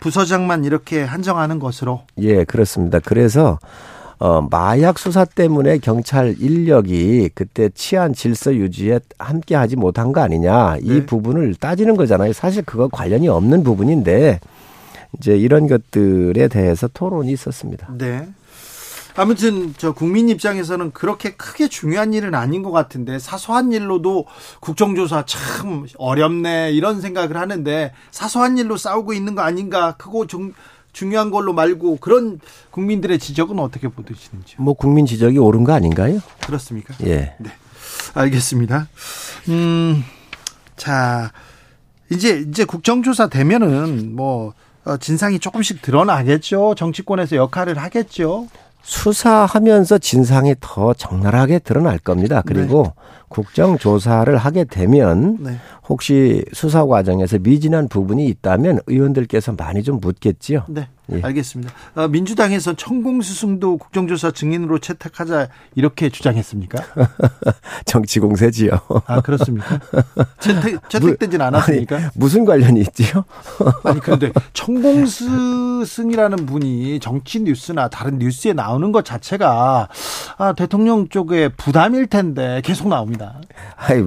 부서장만 0.00 0.64
이렇게 0.64 1.02
한정하는 1.02 1.58
것으로. 1.58 2.02
예, 2.18 2.44
그렇습니다. 2.44 2.98
그래서 3.00 3.58
어, 4.18 4.46
마약 4.50 4.98
수사 4.98 5.24
때문에 5.24 5.78
경찰 5.78 6.34
인력이 6.38 7.30
그때 7.34 7.68
치안 7.74 8.14
질서 8.14 8.54
유지에 8.54 9.00
함께 9.18 9.54
하지 9.54 9.76
못한 9.76 10.12
거 10.12 10.20
아니냐. 10.20 10.76
이 10.80 10.88
네. 10.88 11.06
부분을 11.06 11.54
따지는 11.54 11.96
거잖아요. 11.96 12.32
사실 12.32 12.62
그거 12.62 12.88
관련이 12.88 13.28
없는 13.28 13.62
부분인데 13.62 14.40
이제 15.18 15.36
이런 15.36 15.66
것들에 15.66 16.48
대해서 16.48 16.88
토론이 16.88 17.30
있었습니다. 17.32 17.88
네. 17.98 18.26
아무튼 19.18 19.74
저 19.78 19.92
국민 19.92 20.28
입장에서는 20.28 20.92
그렇게 20.92 21.32
크게 21.32 21.68
중요한 21.68 22.12
일은 22.12 22.34
아닌 22.34 22.62
것 22.62 22.70
같은데 22.70 23.18
사소한 23.18 23.72
일로도 23.72 24.26
국정조사 24.60 25.24
참 25.26 25.86
어렵네 25.96 26.72
이런 26.72 27.00
생각을 27.00 27.38
하는데 27.38 27.92
사소한 28.10 28.58
일로 28.58 28.76
싸우고 28.76 29.14
있는 29.14 29.34
거 29.34 29.40
아닌가 29.40 29.96
크고 29.96 30.26
중, 30.26 30.52
중요한 30.96 31.30
걸로 31.30 31.52
말고 31.52 31.98
그런 31.98 32.40
국민들의 32.70 33.18
지적은 33.18 33.58
어떻게 33.58 33.86
보시는지요? 33.86 34.62
뭐 34.62 34.72
국민 34.72 35.04
지적이 35.04 35.36
옳은 35.36 35.62
거 35.62 35.74
아닌가요? 35.74 36.20
그렇습니까? 36.46 36.94
예. 37.04 37.34
네. 37.38 37.50
알겠습니다. 38.14 38.88
음, 39.50 40.02
자, 40.74 41.32
이제, 42.10 42.42
이제 42.48 42.64
국정조사 42.64 43.28
되면은 43.28 44.16
뭐, 44.16 44.54
어, 44.86 44.96
진상이 44.96 45.38
조금씩 45.38 45.82
드러나겠죠. 45.82 46.74
정치권에서 46.76 47.36
역할을 47.36 47.76
하겠죠. 47.76 48.48
수사하면서 48.80 49.98
진상이 49.98 50.54
더 50.60 50.94
적나라하게 50.94 51.58
드러날 51.58 51.98
겁니다. 51.98 52.42
그리고 52.46 52.84
네. 52.84 53.02
국정 53.28 53.78
조사를 53.78 54.36
하게 54.36 54.64
되면 54.64 55.36
네. 55.40 55.58
혹시 55.88 56.44
수사 56.52 56.84
과정에서 56.86 57.38
미진한 57.38 57.88
부분이 57.88 58.26
있다면 58.26 58.80
의원들께서 58.86 59.52
많이 59.52 59.82
좀 59.82 60.00
묻겠지요. 60.00 60.64
네. 60.68 60.88
예. 61.12 61.20
알겠습니다. 61.22 61.72
어, 61.94 62.08
민주당에서 62.08 62.74
천공수승도 62.74 63.76
국정조사 63.76 64.32
증인으로 64.32 64.80
채택하자 64.80 65.48
이렇게 65.76 66.08
주장했습니까? 66.08 66.82
정치 67.86 68.18
공세지요. 68.18 68.72
아 69.06 69.20
그렇습니까? 69.20 69.78
채택 70.40 70.88
채택되진 70.88 71.40
않았습니까? 71.40 71.96
아니, 71.96 72.06
무슨 72.14 72.44
관련이 72.44 72.80
있지요? 72.80 73.24
아니 73.84 74.00
그런데 74.00 74.32
천공수승이라는 74.52 76.46
분이 76.46 76.98
정치 76.98 77.40
뉴스나 77.40 77.88
다른 77.88 78.18
뉴스에 78.18 78.52
나오는 78.52 78.90
것 78.90 79.04
자체가 79.04 79.88
아, 80.38 80.52
대통령 80.54 81.08
쪽에 81.08 81.50
부담일 81.50 82.08
텐데 82.08 82.60
계속 82.64 82.88
나옵니다. 82.88 83.15
아이 83.76 84.02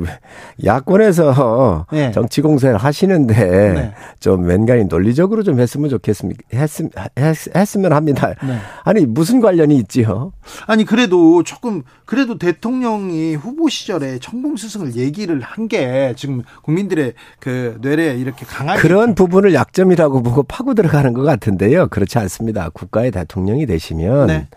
야권에서 0.65 1.85
네. 1.91 2.11
정치 2.11 2.41
공세를 2.41 2.77
하시는데 2.77 3.33
네. 3.73 3.93
좀 4.19 4.45
멘간히 4.45 4.83
논리적으로 4.83 5.43
좀 5.43 5.59
했으면 5.59 5.89
좋겠습니까? 5.89 6.43
했으면 6.53 6.91
했, 7.17 7.75
으면 7.75 7.93
합니다. 7.93 8.33
네. 8.45 8.57
아니 8.83 9.05
무슨 9.05 9.39
관련이 9.39 9.77
있지요? 9.77 10.33
아니 10.67 10.83
그래도 10.83 11.43
조금 11.43 11.83
그래도 12.05 12.37
대통령이 12.37 13.35
후보 13.35 13.69
시절에 13.69 14.19
천공 14.19 14.57
스승을 14.57 14.95
얘기를 14.95 15.39
한 15.41 15.69
게 15.69 16.13
지금 16.17 16.41
국민들의 16.63 17.13
그 17.39 17.77
뇌에 17.81 18.15
이렇게 18.15 18.45
강하게 18.45 18.81
그런 18.81 19.15
부분을 19.15 19.53
약점이라고 19.53 20.23
보고 20.23 20.43
파고 20.43 20.73
들어가는 20.73 21.13
것 21.13 21.21
같은데요. 21.21 21.87
그렇지 21.87 22.17
않습니다. 22.17 22.69
국가의 22.73 23.11
대통령이 23.11 23.65
되시면. 23.65 24.47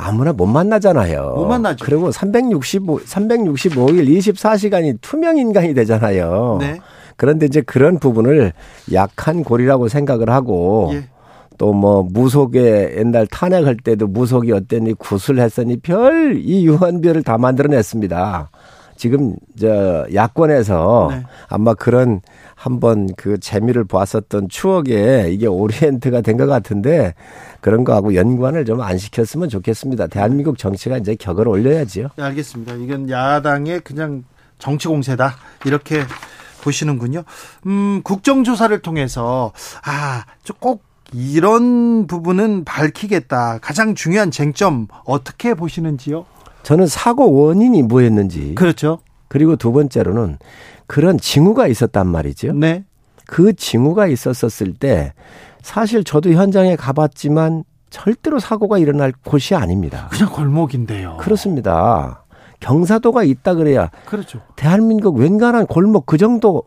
네. 0.00 0.06
아무나 0.08 0.32
못 0.32 0.46
만나잖아요. 0.46 1.34
못 1.36 1.46
만나죠. 1.46 1.84
그리고 1.84 2.10
365, 2.10 3.00
365일 3.00 4.08
24시간이 4.18 4.98
투명 5.00 5.36
인간이 5.36 5.74
되잖아요. 5.74 6.58
네. 6.60 6.80
그런데 7.16 7.46
이제 7.46 7.60
그런 7.60 7.98
부분을 7.98 8.52
약한 8.92 9.44
고리라고 9.44 9.88
생각을 9.88 10.30
하고 10.30 10.90
예. 10.94 11.04
또뭐 11.58 12.04
무속에 12.10 12.94
옛날 12.98 13.26
탄핵할 13.26 13.76
때도 13.76 14.06
무속이 14.06 14.50
어땠니 14.52 14.94
구슬했으니 14.94 15.76
별 15.80 16.40
이 16.42 16.66
유한별을 16.66 17.22
다 17.22 17.36
만들어냈습니다. 17.36 18.50
지금 18.96 19.34
저 19.58 20.06
야권에서 20.14 21.08
네. 21.10 21.22
아마 21.48 21.74
그런 21.74 22.20
한번 22.60 23.08
그 23.16 23.38
재미를 23.40 23.84
보았었던 23.84 24.50
추억에 24.50 25.28
이게 25.30 25.46
오리엔트가 25.46 26.20
된 26.20 26.36
것 26.36 26.46
같은데 26.46 27.14
그런 27.62 27.84
거하고 27.84 28.14
연관을 28.14 28.66
좀 28.66 28.82
안 28.82 28.98
시켰으면 28.98 29.48
좋겠습니다. 29.48 30.08
대한민국 30.08 30.58
정치가 30.58 30.98
이제 30.98 31.14
격을 31.14 31.48
올려야지요. 31.48 32.08
네, 32.16 32.22
알겠습니다. 32.22 32.74
이건 32.74 33.08
야당의 33.08 33.80
그냥 33.80 34.24
정치 34.58 34.88
공세다 34.88 35.36
이렇게 35.64 36.02
보시는군요. 36.62 37.24
음, 37.66 38.02
국정조사를 38.04 38.78
통해서 38.80 39.52
아, 39.82 40.24
꼭 40.58 40.82
이런 41.14 42.06
부분은 42.06 42.64
밝히겠다. 42.64 43.58
가장 43.62 43.94
중요한 43.94 44.30
쟁점 44.30 44.86
어떻게 45.06 45.54
보시는지요? 45.54 46.26
저는 46.62 46.86
사고 46.86 47.32
원인이 47.32 47.82
뭐였는지. 47.84 48.54
그렇죠. 48.54 48.98
그리고 49.28 49.56
두 49.56 49.72
번째로는 49.72 50.38
그런 50.90 51.18
징후가 51.18 51.68
있었단 51.68 52.08
말이죠. 52.08 52.52
네. 52.52 52.84
그 53.28 53.52
징후가 53.52 54.08
있었었을 54.08 54.74
때 54.74 55.12
사실 55.62 56.02
저도 56.02 56.32
현장에 56.32 56.74
가봤지만 56.74 57.62
절대로 57.90 58.40
사고가 58.40 58.78
일어날 58.78 59.12
곳이 59.24 59.54
아닙니다. 59.54 60.08
그냥 60.10 60.32
골목인데요. 60.32 61.18
그렇습니다. 61.20 62.24
경사도가 62.58 63.22
있다 63.22 63.54
그래야. 63.54 63.88
그렇죠. 64.04 64.40
대한민국 64.56 65.16
웬간한 65.16 65.66
골목 65.66 66.06
그 66.06 66.18
정도 66.18 66.64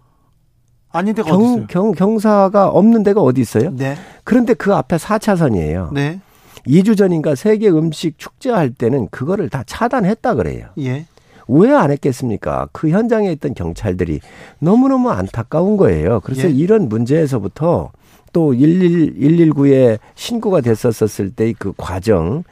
아닌 0.93 1.15
데가 1.15 1.29
경, 1.29 1.55
어디? 1.55 1.67
경, 1.67 1.91
경사가 1.91 2.69
없는 2.69 3.03
데가 3.03 3.19
어디 3.19 3.41
있어요? 3.41 3.71
네. 3.71 3.97
그런데 4.23 4.53
그 4.53 4.73
앞에 4.73 4.95
4차선이에요. 4.95 5.91
네. 5.91 6.21
2주 6.65 6.97
전인가 6.97 7.35
세계 7.35 7.67
음식 7.67 8.17
축제할 8.17 8.69
때는 8.69 9.09
그거를 9.11 9.49
다 9.49 9.63
차단했다 9.65 10.35
그래요. 10.35 10.67
예. 10.79 11.07
왜 11.47 11.71
안 11.73 11.91
했겠습니까? 11.91 12.67
그 12.71 12.89
현장에 12.89 13.31
있던 13.33 13.53
경찰들이 13.53 14.19
너무너무 14.59 15.09
안타까운 15.11 15.77
거예요. 15.77 16.19
그래서 16.21 16.47
예. 16.47 16.51
이런 16.51 16.89
문제에서부터 16.89 17.91
또 18.31 18.53
1 18.53 18.81
1 18.81 19.51
119에 19.53 19.99
신고가 20.15 20.61
됐었을 20.61 21.31
때그 21.31 21.73
과정, 21.77 22.43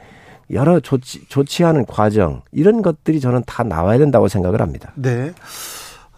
여러 0.50 0.78
조치, 0.80 1.26
조치하는 1.28 1.86
과정, 1.86 2.42
이런 2.52 2.82
것들이 2.82 3.20
저는 3.20 3.42
다 3.46 3.62
나와야 3.64 3.98
된다고 3.98 4.28
생각을 4.28 4.60
합니다. 4.60 4.92
네. 4.96 5.32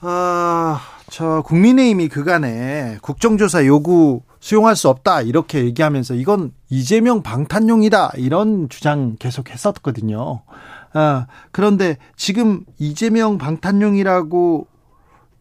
아, 0.00 0.80
저 1.10 1.42
국민의힘이 1.46 2.08
그간에 2.08 2.98
국정조사 3.00 3.66
요구 3.66 4.20
수용할 4.40 4.76
수 4.76 4.90
없다 4.90 5.22
이렇게 5.22 5.64
얘기하면서 5.64 6.14
이건 6.14 6.52
이재명 6.68 7.22
방탄용이다 7.22 8.12
이런 8.16 8.68
주장 8.68 9.16
계속 9.18 9.50
했었거든요. 9.50 10.42
아, 10.94 11.26
그런데 11.50 11.98
지금 12.16 12.64
이재명 12.78 13.36
방탄용이라고 13.36 14.66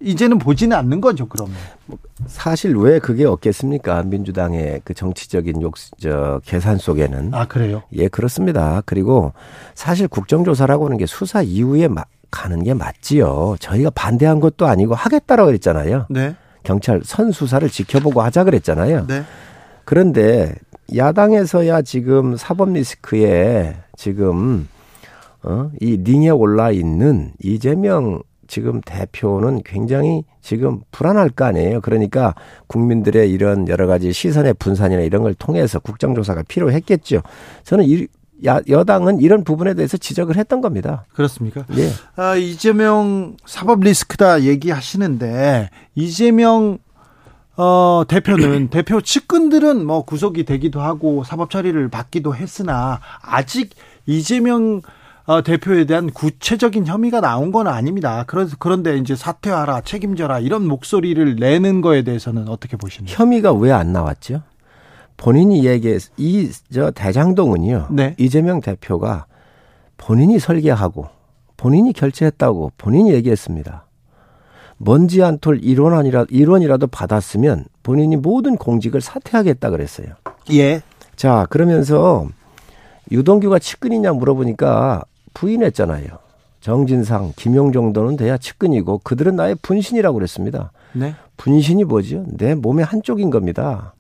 이제는 0.02 0.38
보지는 0.38 0.76
않는 0.76 1.00
거죠, 1.00 1.30
그러면. 1.30 1.56
뭐 1.86 1.98
사실 2.28 2.76
왜 2.76 3.00
그게 3.00 3.26
없겠습니까? 3.26 4.04
민주당의 4.04 4.82
그 4.84 4.94
정치적인 4.94 5.62
욕, 5.62 5.76
저, 6.00 6.42
계산 6.44 6.78
속에는. 6.78 7.34
아, 7.34 7.48
그래요? 7.48 7.84
예, 7.94 8.10
그렇습니다. 8.10 8.82
그리고 8.86 9.32
사실 9.76 10.10
국정조사라고 10.10 10.86
하는 10.86 10.98
게 10.98 11.06
수사 11.06 11.42
이후에 11.42 11.88
가는 12.30 12.64
게 12.64 12.74
맞지요. 12.74 13.56
저희가 13.60 13.92
반대한 13.92 14.40
것도 14.40 14.66
아니고 14.66 14.96
하겠다라고 14.96 15.48
그랬잖아요. 15.48 16.08
네. 16.10 16.36
경찰 16.64 17.02
선수사를 17.04 17.70
지켜보고 17.70 18.22
하자 18.22 18.44
그랬잖아요. 18.44 19.06
네. 19.08 19.24
그런데 19.86 20.56
야당에서야 20.96 21.82
지금 21.84 22.36
사법 22.36 22.72
리스크에 22.72 23.76
지금 23.96 24.68
어, 25.44 25.72
이 25.80 25.98
링에 25.98 26.30
올라 26.30 26.72
있는 26.72 27.34
이재명 27.42 28.22
지금 28.48 28.82
대표는 28.82 29.64
굉장히 29.64 30.24
지금 30.42 30.82
불안할 30.92 31.30
거 31.30 31.46
아니에요. 31.46 31.82
그러니까 31.82 32.36
국민들의 32.68 33.32
이런 33.32 33.68
여러 33.68 33.88
가지 33.88 34.12
시선의 34.14 34.54
분산이나 34.56 35.02
이런 35.02 35.24
걸 35.24 35.34
통해서 35.34 35.80
국정조사가 35.80 36.44
필요했겠죠. 36.44 37.22
저는 37.64 37.86
이 37.86 38.08
야, 38.46 38.60
여당은 38.68 39.22
이런 39.22 39.46
부분에 39.46 39.74
대해서 39.74 39.96
지적을 39.96 40.36
했던 40.36 40.60
겁니다. 40.60 41.06
그렇습니까? 41.14 41.66
예. 41.78 41.90
아, 42.18 42.36
이재명 42.36 43.38
사법 43.46 43.80
리스크다 43.80 44.42
얘기하시는데 44.44 45.70
이재명 45.96 46.80
어, 47.56 48.04
대표는 48.08 48.70
대표 48.72 49.00
측근들은 49.00 49.86
뭐 49.86 50.04
구속이 50.04 50.44
되기도 50.44 50.82
하고 50.82 51.24
사법 51.24 51.52
처리를 51.52 51.88
받기도 51.88 52.36
했으나 52.36 53.00
아직 53.22 53.70
이재명 54.06 54.82
어, 55.26 55.42
대표에 55.42 55.86
대한 55.86 56.10
구체적인 56.10 56.86
혐의가 56.86 57.22
나온 57.22 57.52
건 57.52 57.68
아닙니다. 57.68 58.26
그래서 58.28 58.56
그런데 58.60 58.98
이제 58.98 59.16
사퇴하라, 59.16 59.82
책임져라 59.82 60.40
이런 60.40 60.68
목소리를 60.68 61.36
내는 61.36 61.82
거에 61.82 62.02
대해서는 62.04 62.50
어떻게 62.50 62.76
보십니까? 62.76 63.18
혐의가 63.18 63.54
왜 63.54 63.72
안 63.72 63.94
나왔죠? 63.94 64.42
본인이 65.16 65.66
얘기해 65.66 66.00
이저 66.18 66.92
대장동은요. 66.92 67.88
네. 67.92 68.16
이재명 68.18 68.60
대표가 68.60 69.26
본인이 69.96 70.40
설계하고 70.40 71.08
본인이 71.56 71.94
결제했다고 71.94 72.74
본인이 72.78 73.14
얘기했습니다. 73.14 73.86
먼지 74.78 75.22
한톨 75.22 75.64
일원이라 75.64 76.26
일원이라도 76.30 76.88
받았으면 76.88 77.66
본인이 77.84 78.18
모든 78.18 78.58
공직을 78.58 79.00
사퇴하겠다 79.00 79.70
그랬어요. 79.70 80.08
예. 80.52 80.82
자 81.16 81.46
그러면서 81.50 82.28
유동규가 83.12 83.60
측근이냐 83.60 84.12
물어보니까 84.14 85.04
부인했잖아요. 85.34 86.08
정진상, 86.62 87.34
김용 87.36 87.72
정도는 87.74 88.16
돼야 88.16 88.38
측근이고 88.38 89.02
그들은 89.04 89.36
나의 89.36 89.56
분신이라고 89.62 90.14
그랬습니다. 90.16 90.72
네. 90.94 91.14
분신이 91.36 91.84
뭐죠? 91.84 92.26
내 92.38 92.56
몸의 92.56 92.86
한쪽인 92.86 93.30
겁니다. 93.30 93.94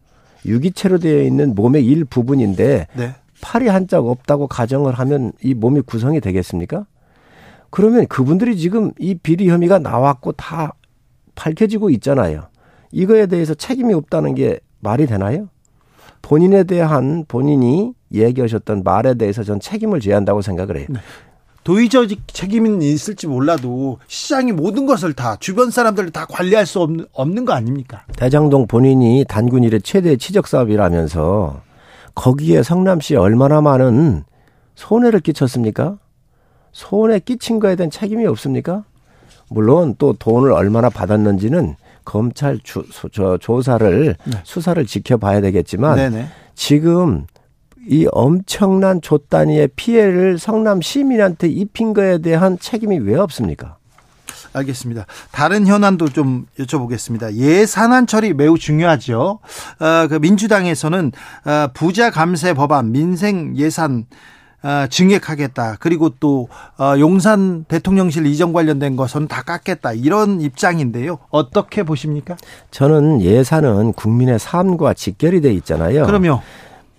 유기체로 0.45 0.97
되어 0.97 1.23
있는 1.23 1.55
몸의 1.55 1.85
일부분인데 1.85 2.87
네. 2.93 3.15
팔이 3.41 3.67
한짝 3.67 4.07
없다고 4.07 4.47
가정을 4.47 4.93
하면 4.93 5.33
이 5.43 5.53
몸이 5.53 5.81
구성이 5.81 6.21
되겠습니까? 6.21 6.85
그러면 7.69 8.07
그분들이 8.07 8.55
지금 8.57 8.91
이 8.99 9.15
비리 9.15 9.49
혐의가 9.49 9.79
나왔고 9.79 10.33
다 10.33 10.73
밝혀지고 11.35 11.89
있잖아요. 11.89 12.43
이거에 12.91 13.25
대해서 13.25 13.53
책임이 13.53 13.93
없다는 13.93 14.35
게 14.35 14.59
말이 14.79 15.07
되나요? 15.07 15.49
본인에 16.21 16.63
대한 16.63 17.25
본인이 17.27 17.93
얘기하셨던 18.13 18.83
말에 18.83 19.15
대해서 19.15 19.43
전 19.43 19.59
책임을 19.59 19.99
져야 19.99 20.15
한다고 20.15 20.41
생각을 20.41 20.77
해요. 20.77 20.87
네. 20.89 20.99
도의적 21.63 22.09
책임은 22.27 22.81
있을지 22.81 23.25
몰라도 23.27 23.99
시장이 24.07 24.51
모든 24.51 24.85
것을 24.85 25.13
다 25.13 25.37
주변 25.39 25.71
사람들을 25.71 26.11
다 26.11 26.25
관리할 26.25 26.65
수 26.65 26.81
없는, 26.81 27.05
없는 27.13 27.45
거 27.45 27.53
아닙니까? 27.53 28.03
대장동 28.17 28.67
본인이 28.67 29.23
단군 29.27 29.63
일의 29.63 29.81
최대 29.81 30.17
치적 30.17 30.47
사업이라면서 30.47 31.61
거기에 32.15 32.63
성남시에 32.63 33.17
얼마나 33.17 33.61
많은 33.61 34.23
손해를 34.75 35.21
끼쳤습니까? 35.21 35.97
손해 36.73 37.19
끼친 37.19 37.59
거에 37.59 37.75
대한 37.75 37.89
책임이 37.89 38.25
없습니까? 38.25 38.83
물론 39.49 39.95
또 39.97 40.13
돈을 40.13 40.51
얼마나 40.51 40.89
받았는지는 40.89 41.75
검찰 42.03 42.59
주, 42.63 42.83
저, 43.11 43.37
조사를 43.37 44.15
네. 44.25 44.33
수사를 44.43 44.85
지켜봐야 44.85 45.41
되겠지만 45.41 45.95
네네. 45.95 46.27
지금 46.55 47.25
이 47.87 48.07
엄청난 48.11 49.01
조단위의 49.01 49.69
피해를 49.75 50.37
성남 50.37 50.81
시민한테 50.81 51.47
입힌 51.47 51.93
거에 51.93 52.19
대한 52.19 52.57
책임이 52.59 52.99
왜 52.99 53.15
없습니까? 53.15 53.77
알겠습니다. 54.53 55.05
다른 55.31 55.65
현안도 55.65 56.09
좀 56.09 56.45
여쭤보겠습니다. 56.59 57.33
예산안 57.33 58.07
처리 58.07 58.33
매우 58.33 58.57
중요하죠. 58.57 59.39
어, 59.79 60.07
그 60.07 60.15
민주당에서는 60.15 61.11
어, 61.45 61.67
부자 61.73 62.11
감세 62.11 62.53
법안, 62.53 62.91
민생 62.91 63.57
예산 63.57 64.05
어, 64.61 64.87
증액하겠다. 64.87 65.77
그리고 65.79 66.09
또 66.19 66.47
어, 66.77 66.97
용산 66.99 67.65
대통령실 67.65 68.25
이전 68.27 68.53
관련된 68.53 68.95
것은 68.95 69.27
다 69.27 69.41
깎겠다. 69.41 69.93
이런 69.93 70.39
입장인데요. 70.39 71.17
어떻게 71.31 71.83
보십니까? 71.83 72.37
저는 72.71 73.21
예산은 73.21 73.93
국민의 73.93 74.39
삶과 74.39 74.93
직결이 74.93 75.41
돼 75.41 75.51
있잖아요. 75.53 76.05
그럼요. 76.05 76.41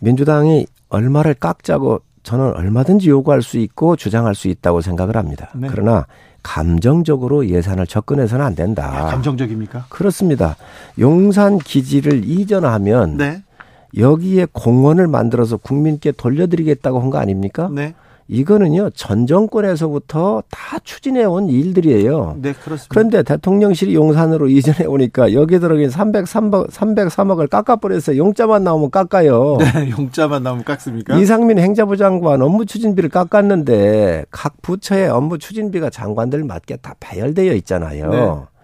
민주당이 0.00 0.66
얼마를 0.88 1.34
깎자고 1.34 2.00
저는 2.22 2.54
얼마든지 2.56 3.10
요구할 3.10 3.42
수 3.42 3.58
있고 3.58 3.96
주장할 3.96 4.34
수 4.34 4.48
있다고 4.48 4.80
생각을 4.80 5.16
합니다. 5.16 5.50
네. 5.54 5.68
그러나 5.70 6.06
감정적으로 6.42 7.46
예산을 7.48 7.86
접근해서는 7.86 8.44
안 8.44 8.54
된다. 8.54 8.90
아, 8.92 9.06
감정적입니까? 9.06 9.86
그렇습니다. 9.88 10.56
용산 10.98 11.58
기지를 11.58 12.24
이전하면 12.24 13.16
네. 13.16 13.42
여기에 13.96 14.46
공원을 14.52 15.06
만들어서 15.08 15.56
국민께 15.56 16.12
돌려드리겠다고 16.12 17.00
한 17.00 17.10
거 17.10 17.18
아닙니까? 17.18 17.68
네. 17.72 17.94
이거는요 18.28 18.90
전 18.90 19.26
정권에서부터 19.26 20.42
다 20.50 20.78
추진해 20.82 21.24
온 21.24 21.48
일들이에요. 21.48 22.36
네, 22.40 22.52
그렇습니다. 22.52 22.86
그런데 22.88 23.22
대통령실이 23.22 23.94
용산으로 23.94 24.48
이전해 24.48 24.86
오니까 24.86 25.34
여기 25.34 25.58
들어간 25.58 25.88
303억 25.88 26.70
303억을 26.70 27.50
깎아버려서 27.50 28.16
용자만 28.16 28.64
나오면 28.64 28.90
깎아요. 28.90 29.58
네, 29.60 29.90
용자만 29.90 30.42
나오면 30.42 30.64
깎습니까? 30.64 31.16
이상민 31.16 31.58
행자부 31.58 31.96
장관 31.96 32.40
업무 32.40 32.64
추진비를 32.64 33.10
깎았는데 33.10 34.26
각 34.30 34.54
부처의 34.62 35.08
업무 35.08 35.38
추진비가 35.38 35.90
장관들 35.90 36.44
맞게 36.44 36.76
다 36.76 36.94
배열되어 37.00 37.52
있잖아요. 37.54 38.10
네. 38.10 38.54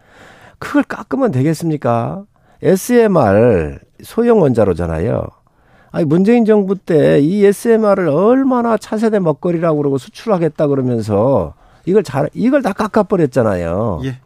그걸 0.59 0.83
깎으면 0.85 1.33
되겠습니까? 1.33 2.25
SMR 2.63 3.79
소형 4.03 4.41
원자로잖아요. 4.41 5.27
아니 5.93 6.05
문재인 6.05 6.45
정부 6.45 6.77
때 6.77 7.21
이 7.21 7.45
SMR을 7.45 8.09
얼마나 8.09 8.77
차세대 8.77 9.19
먹거리라고 9.19 9.79
그러고 9.79 9.99
수출하겠다 9.99 10.67
그러면서 10.69 11.55
이걸 11.85 12.03
잘 12.03 12.29
이걸 12.35 12.63
다 12.63 12.73
깎아버렸잖아요. 12.73 14.01
예. 14.05 14.19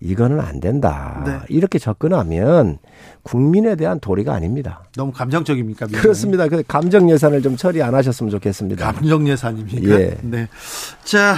이거는 0.00 0.40
안 0.40 0.58
된다. 0.58 1.22
네. 1.24 1.38
이렇게 1.48 1.78
접근하면 1.78 2.78
국민에 3.22 3.76
대한 3.76 4.00
도리가 4.00 4.34
아닙니다. 4.34 4.82
너무 4.96 5.12
감정적입니까? 5.12 5.86
민원이? 5.86 6.02
그렇습니다. 6.02 6.48
그 6.48 6.64
감정 6.66 7.08
예산을 7.08 7.40
좀 7.40 7.56
처리 7.56 7.80
안 7.82 7.94
하셨으면 7.94 8.30
좋겠습니다. 8.30 8.92
감정 8.92 9.28
예산입니까? 9.28 9.88
예. 9.90 10.16
네. 10.22 10.48
자, 11.04 11.36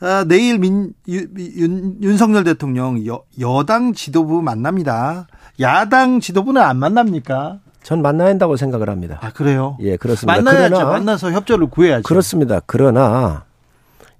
아, 0.00 0.24
내일 0.26 0.58
민, 0.58 0.92
윤, 1.06 1.96
윤석열 2.02 2.42
대통령 2.42 3.06
여, 3.06 3.22
여당 3.38 3.92
지도부 3.92 4.42
만납니다. 4.42 5.28
야당 5.60 6.18
지도부는 6.18 6.60
안 6.60 6.78
만납니까? 6.78 7.60
전 7.84 8.00
만나야 8.00 8.30
한다고 8.30 8.56
생각을 8.56 8.88
합니다. 8.88 9.18
아, 9.20 9.30
그래요? 9.30 9.76
예, 9.80 9.96
그렇습니다. 9.98 10.40
만나야죠. 10.40 10.74
그러나, 10.74 10.90
만나서 10.90 11.30
협조를 11.32 11.68
구해야죠. 11.68 12.02
그렇습니다. 12.02 12.60
그러나 12.66 13.44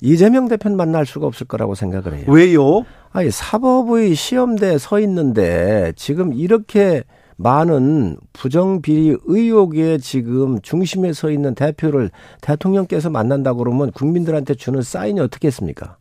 이재명 0.02 0.48
대표는 0.48 0.76
만날 0.76 1.06
수가 1.06 1.26
없을 1.26 1.46
거라고 1.46 1.74
생각을 1.74 2.18
해요. 2.18 2.24
왜요? 2.28 2.84
아니, 3.10 3.30
사법의 3.30 4.14
시험대에 4.14 4.76
서 4.76 5.00
있는데 5.00 5.94
지금 5.96 6.34
이렇게 6.34 7.04
많은 7.36 8.18
부정 8.34 8.82
비리 8.82 9.16
의혹에 9.24 9.96
지금 9.96 10.60
중심에 10.60 11.14
서 11.14 11.30
있는 11.30 11.54
대표를 11.54 12.10
대통령께서 12.42 13.08
만난다 13.08 13.54
그러면 13.54 13.90
국민들한테 13.92 14.54
주는 14.54 14.82
사인이 14.82 15.18
어떻게 15.20 15.48
했습니까? 15.48 15.96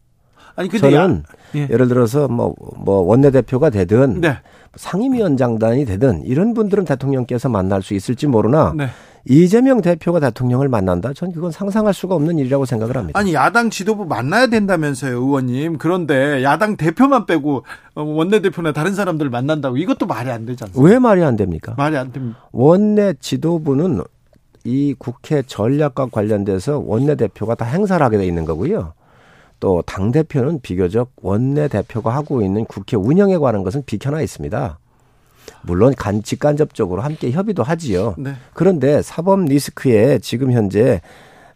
아니, 0.56 0.68
근데 0.68 0.92
저는 0.92 1.24
야, 1.26 1.34
예. 1.56 1.66
를 1.68 1.88
들어서 1.88 2.28
뭐, 2.28 2.54
뭐 2.78 3.00
원내 3.02 3.32
대표가 3.32 3.70
되든 3.70 4.20
네. 4.20 4.38
상임위원장단이 4.76 5.86
되든 5.86 6.24
이런 6.26 6.54
분들은 6.54 6.86
대통령께서 6.86 7.50
만날 7.50 7.82
수 7.82 7.94
있을지 7.94 8.28
모르나 8.28 8.74
네. 8.76 8.88
이재명 9.26 9.82
대표가 9.82 10.20
대통령을 10.20 10.68
만난다? 10.68 11.14
전 11.14 11.32
그건 11.32 11.52
상상할 11.52 11.94
수가 11.94 12.16
없는 12.16 12.40
일이라고 12.40 12.66
생각을 12.66 12.98
합니다. 12.98 13.18
아니 13.18 13.34
야당 13.34 13.70
지도부 13.70 14.06
만나야 14.06 14.48
된다면서요, 14.48 15.16
의원님. 15.18 15.78
그런데 15.78 16.44
야당 16.44 16.76
대표만 16.76 17.26
빼고 17.26 17.64
원내 17.96 18.42
대표나 18.42 18.74
다른 18.74 18.94
사람들 18.94 19.30
만난다고 19.30 19.78
이것도 19.78 20.08
말이 20.08 20.30
안 20.30 20.46
되지 20.46 20.66
않습니까? 20.66 20.90
왜 20.92 21.00
말이 21.00 21.24
안 21.24 21.38
됩니까? 21.38 21.74
말이 21.78 21.96
안 21.96 22.12
됩니다. 22.12 22.38
원내 22.52 23.14
지도부는 23.22 24.02
이 24.66 24.94
국회 24.98 25.42
전략과 25.42 26.08
관련돼서 26.08 26.80
원내 26.80 27.16
대표가 27.16 27.56
다 27.56 27.64
행사를 27.66 28.04
하게 28.06 28.18
돼 28.18 28.26
있는 28.26 28.44
거고요. 28.44 28.94
또 29.64 29.82
당 29.86 30.12
대표는 30.12 30.60
비교적 30.60 31.14
원내 31.22 31.70
대표가 31.70 32.14
하고 32.14 32.42
있는 32.42 32.66
국회 32.66 32.98
운영에 32.98 33.38
관한 33.38 33.64
것은 33.64 33.84
비켜나 33.86 34.22
있습니다. 34.22 34.78
물론 35.62 35.94
간 35.96 36.22
직간접적으로 36.22 37.02
함께 37.02 37.32
협의도 37.32 37.64
하지요. 37.64 38.16
네. 38.18 38.34
그런데 38.54 39.02
사법 39.02 39.40
리스크에 39.46 40.20
지금 40.20 40.52
현재 40.52 41.00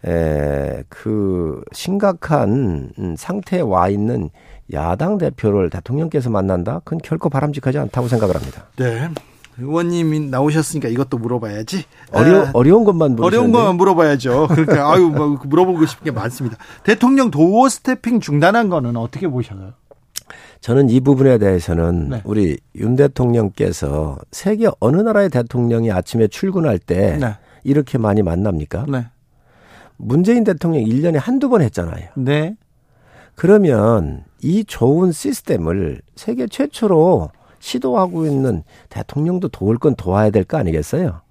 에, 0.05 0.83
그 0.87 1.61
심각한 1.73 2.93
상태에 3.17 3.59
와 3.59 3.89
있는 3.89 4.29
야당 4.71 5.17
대표를 5.17 5.69
대통령께서 5.69 6.29
만난다? 6.29 6.79
그건 6.85 6.99
결코 7.03 7.27
바람직하지 7.27 7.77
않다고 7.77 8.07
생각을 8.07 8.35
합니다. 8.35 8.67
네. 8.77 9.09
의원님이 9.59 10.19
나오셨으니까 10.29 10.89
이것도 10.89 11.17
물어봐야지. 11.17 11.85
어려, 12.11 12.45
아, 12.45 12.51
어려운 12.53 12.83
것만 12.83 13.15
물으셨는데. 13.15 13.37
어려운 13.37 13.51
것만 13.51 13.75
물어봐야죠. 13.77 14.47
그러니까 14.49 14.91
아유 14.91 15.07
뭐 15.07 15.39
물어보고 15.43 15.85
싶은 15.85 16.05
게 16.05 16.11
많습니다. 16.11 16.57
대통령 16.83 17.31
도어 17.31 17.67
스태핑 17.69 18.19
중단한 18.19 18.69
거는 18.69 18.95
어떻게 18.97 19.27
보셔요? 19.27 19.73
저는 20.61 20.89
이 20.89 20.99
부분에 20.99 21.37
대해서는 21.37 22.09
네. 22.09 22.21
우리 22.25 22.57
윤 22.75 22.95
대통령께서 22.95 24.17
세계 24.31 24.67
어느 24.79 25.01
나라의 25.01 25.29
대통령이 25.29 25.91
아침에 25.91 26.27
출근할 26.27 26.79
때 26.79 27.17
네. 27.17 27.35
이렇게 27.63 27.97
많이 27.97 28.21
만납니까? 28.21 28.85
네. 28.89 29.07
문재인 29.97 30.43
대통령 30.43 30.83
1년에 30.83 31.19
한두 31.19 31.49
번 31.49 31.61
했잖아요. 31.61 32.09
네. 32.15 32.55
그러면 33.35 34.23
이 34.41 34.65
좋은 34.65 35.11
시스템을 35.11 36.01
세계 36.15 36.47
최초로 36.47 37.29
시도하고 37.59 38.25
있는 38.25 38.63
대통령도 38.89 39.49
도울 39.49 39.77
건 39.77 39.95
도와야 39.95 40.29
될 40.29 40.43
거 40.43 40.57
아니겠어요? 40.57 41.21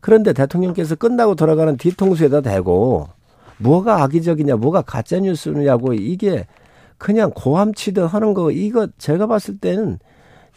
그런데 0.00 0.32
대통령께서 0.32 0.94
끝나고 0.94 1.34
돌아가는 1.34 1.76
뒤통수에다 1.76 2.40
대고 2.40 3.08
뭐가 3.58 4.02
악의적이냐, 4.02 4.56
뭐가 4.56 4.82
가짜 4.82 5.18
뉴스냐고 5.18 5.94
이게 5.94 6.46
그냥 6.98 7.30
고함치듯 7.34 8.12
하는 8.12 8.34
거, 8.34 8.50
이거 8.50 8.88
제가 8.98 9.26
봤을 9.26 9.58
때는 9.58 9.98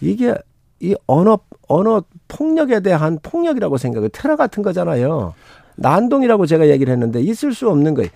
이게 0.01 0.35
이 0.79 0.95
언어, 1.07 1.39
언어 1.67 2.03
폭력에 2.27 2.79
대한 2.81 3.19
폭력이라고 3.21 3.77
생각해요. 3.77 4.09
테러 4.09 4.35
같은 4.35 4.63
거잖아요. 4.63 5.33
난동이라고 5.75 6.45
제가 6.45 6.69
얘기를 6.69 6.91
했는데 6.91 7.21
있을 7.21 7.53
수 7.53 7.69
없는 7.69 7.93
거예요. 7.95 8.09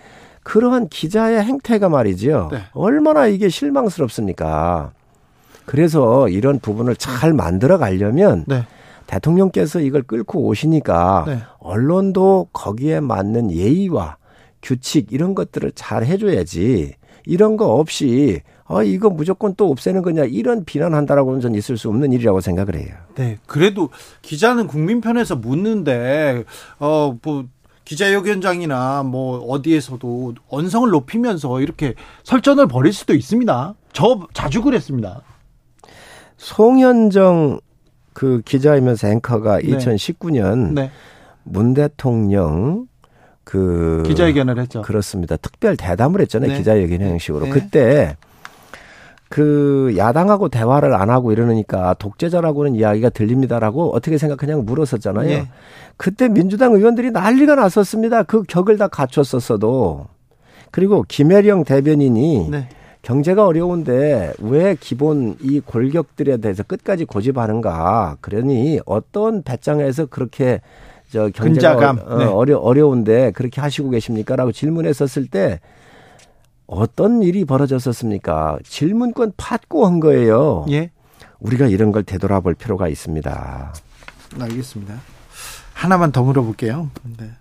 그러한 0.44 0.90
기자의 0.90 1.42
행태가 1.44 1.88
말이지요. 1.90 2.50
네. 2.52 2.58
얼마나 2.74 3.28
이게 3.28 3.48
실망스럽습니까? 3.50 4.92
그래서 5.66 6.28
이런 6.30 6.60
부분을 6.60 6.96
잘 6.96 7.34
만들어 7.34 7.78
가려면 7.78 8.46
네. 8.48 8.66
대통령께서 9.08 9.80
이걸 9.80 10.04
끌고 10.04 10.46
오시니까 10.48 11.26
네. 11.28 11.40
언론도 11.60 12.50
거기에 12.54 13.00
맞는 13.00 13.52
예의와 13.52 14.18
규칙 14.62 15.12
이런 15.12 15.36
것들을 15.36 15.72
잘 15.76 16.06
해줘야지 16.06 16.94
이런 17.26 17.58
거 17.58 17.76
없이 17.76 18.42
아 18.66 18.82
이거 18.82 19.10
무조건 19.10 19.56
또 19.56 19.70
없애는 19.70 20.02
거냐 20.02 20.24
이런 20.24 20.64
비난한다라고는 20.66 21.42
전 21.42 21.56
있을 21.56 21.78
수 21.78 21.90
없는 21.90 22.14
일이라고 22.14 22.42
생각을 22.42 22.76
해요. 22.76 22.96
네, 23.16 23.38
그래도 23.46 23.90
기자는 24.22 24.68
국민 24.68 25.02
편에서 25.02 25.36
묻는데 25.36 26.44
어뭐 26.80 27.46
기자회견장이나 27.86 29.04
뭐 29.04 29.40
어디에서도 29.40 30.36
언성을 30.48 30.90
높이면서 30.90 31.60
이렇게 31.60 31.96
설전을 32.24 32.68
벌일 32.68 32.94
수도 32.94 33.14
있습니다. 33.14 33.76
저 33.92 34.28
자주 34.34 34.62
그랬습니다. 34.62 35.22
송현정 36.44 37.62
그 38.12 38.42
기자이면서 38.44 39.08
앵커가 39.08 39.60
네. 39.60 39.70
2019년 39.70 40.74
네. 40.74 40.92
문 41.44 41.74
대통령 41.74 42.88
그 43.46 44.04
기자회견을 44.06 44.60
했죠. 44.60 44.82
그렇습니다. 44.82 45.38
특별 45.38 45.78
대담을 45.78 46.20
했잖아요. 46.22 46.52
네. 46.52 46.58
기자회견 46.58 47.02
형식으로. 47.02 47.46
네. 47.46 47.50
그때 47.50 48.18
그 49.30 49.94
야당하고 49.98 50.50
대화를 50.50 50.94
안 50.94 51.10
하고 51.10 51.32
이러니까 51.32 51.96
독재자라고는 51.96 52.76
이야기가 52.76 53.10
들립니다라고 53.10 53.96
어떻게 53.96 54.18
생각하냐고 54.18 54.64
물었었잖아요. 54.64 55.28
네. 55.28 55.48
그때 55.96 56.28
민주당 56.28 56.74
의원들이 56.74 57.12
난리가 57.12 57.56
났었습니다. 57.56 58.24
그 58.24 58.44
격을 58.44 58.78
다 58.78 58.90
갖췄었어도. 58.90 60.08
그리고 60.72 61.06
김혜령 61.08 61.64
대변인이 61.64 62.50
네. 62.52 62.68
경제가 63.04 63.46
어려운데 63.46 64.34
왜 64.40 64.76
기본 64.80 65.36
이 65.42 65.60
골격들에 65.60 66.38
대해서 66.38 66.64
끝까지 66.64 67.06
고집하는가. 67.06 68.18
그러니 68.22 68.80
어떤 68.86 69.44
배짱에서 69.44 70.06
그렇게 70.08 70.62
저 71.12 71.30
경제가 71.30 71.76
근자감. 71.76 72.00
어, 72.06 72.18
네. 72.18 72.26
어려 72.26 72.58
어려운데 72.58 73.32
그렇게 73.32 73.62
하시고 73.62 73.90
계십니까 73.90 74.38
라고 74.38 74.52
질문했었을 74.54 75.28
때 75.28 75.60
어떤 76.66 77.22
일이 77.22 77.44
벌어졌었습니까? 77.44 78.58
질문권 78.64 79.34
팠고 79.34 79.84
한 79.84 80.00
거예요. 80.00 80.66
예. 80.72 80.90
우리가 81.40 81.68
이런 81.68 81.92
걸 81.92 82.04
되돌아볼 82.04 82.56
필요가 82.56 82.88
있습니다. 82.88 83.74
알겠습니다. 84.40 84.96
하나만 85.74 86.14
더 86.14 86.24
물어볼게요. 86.24 86.90
네. 87.20 87.32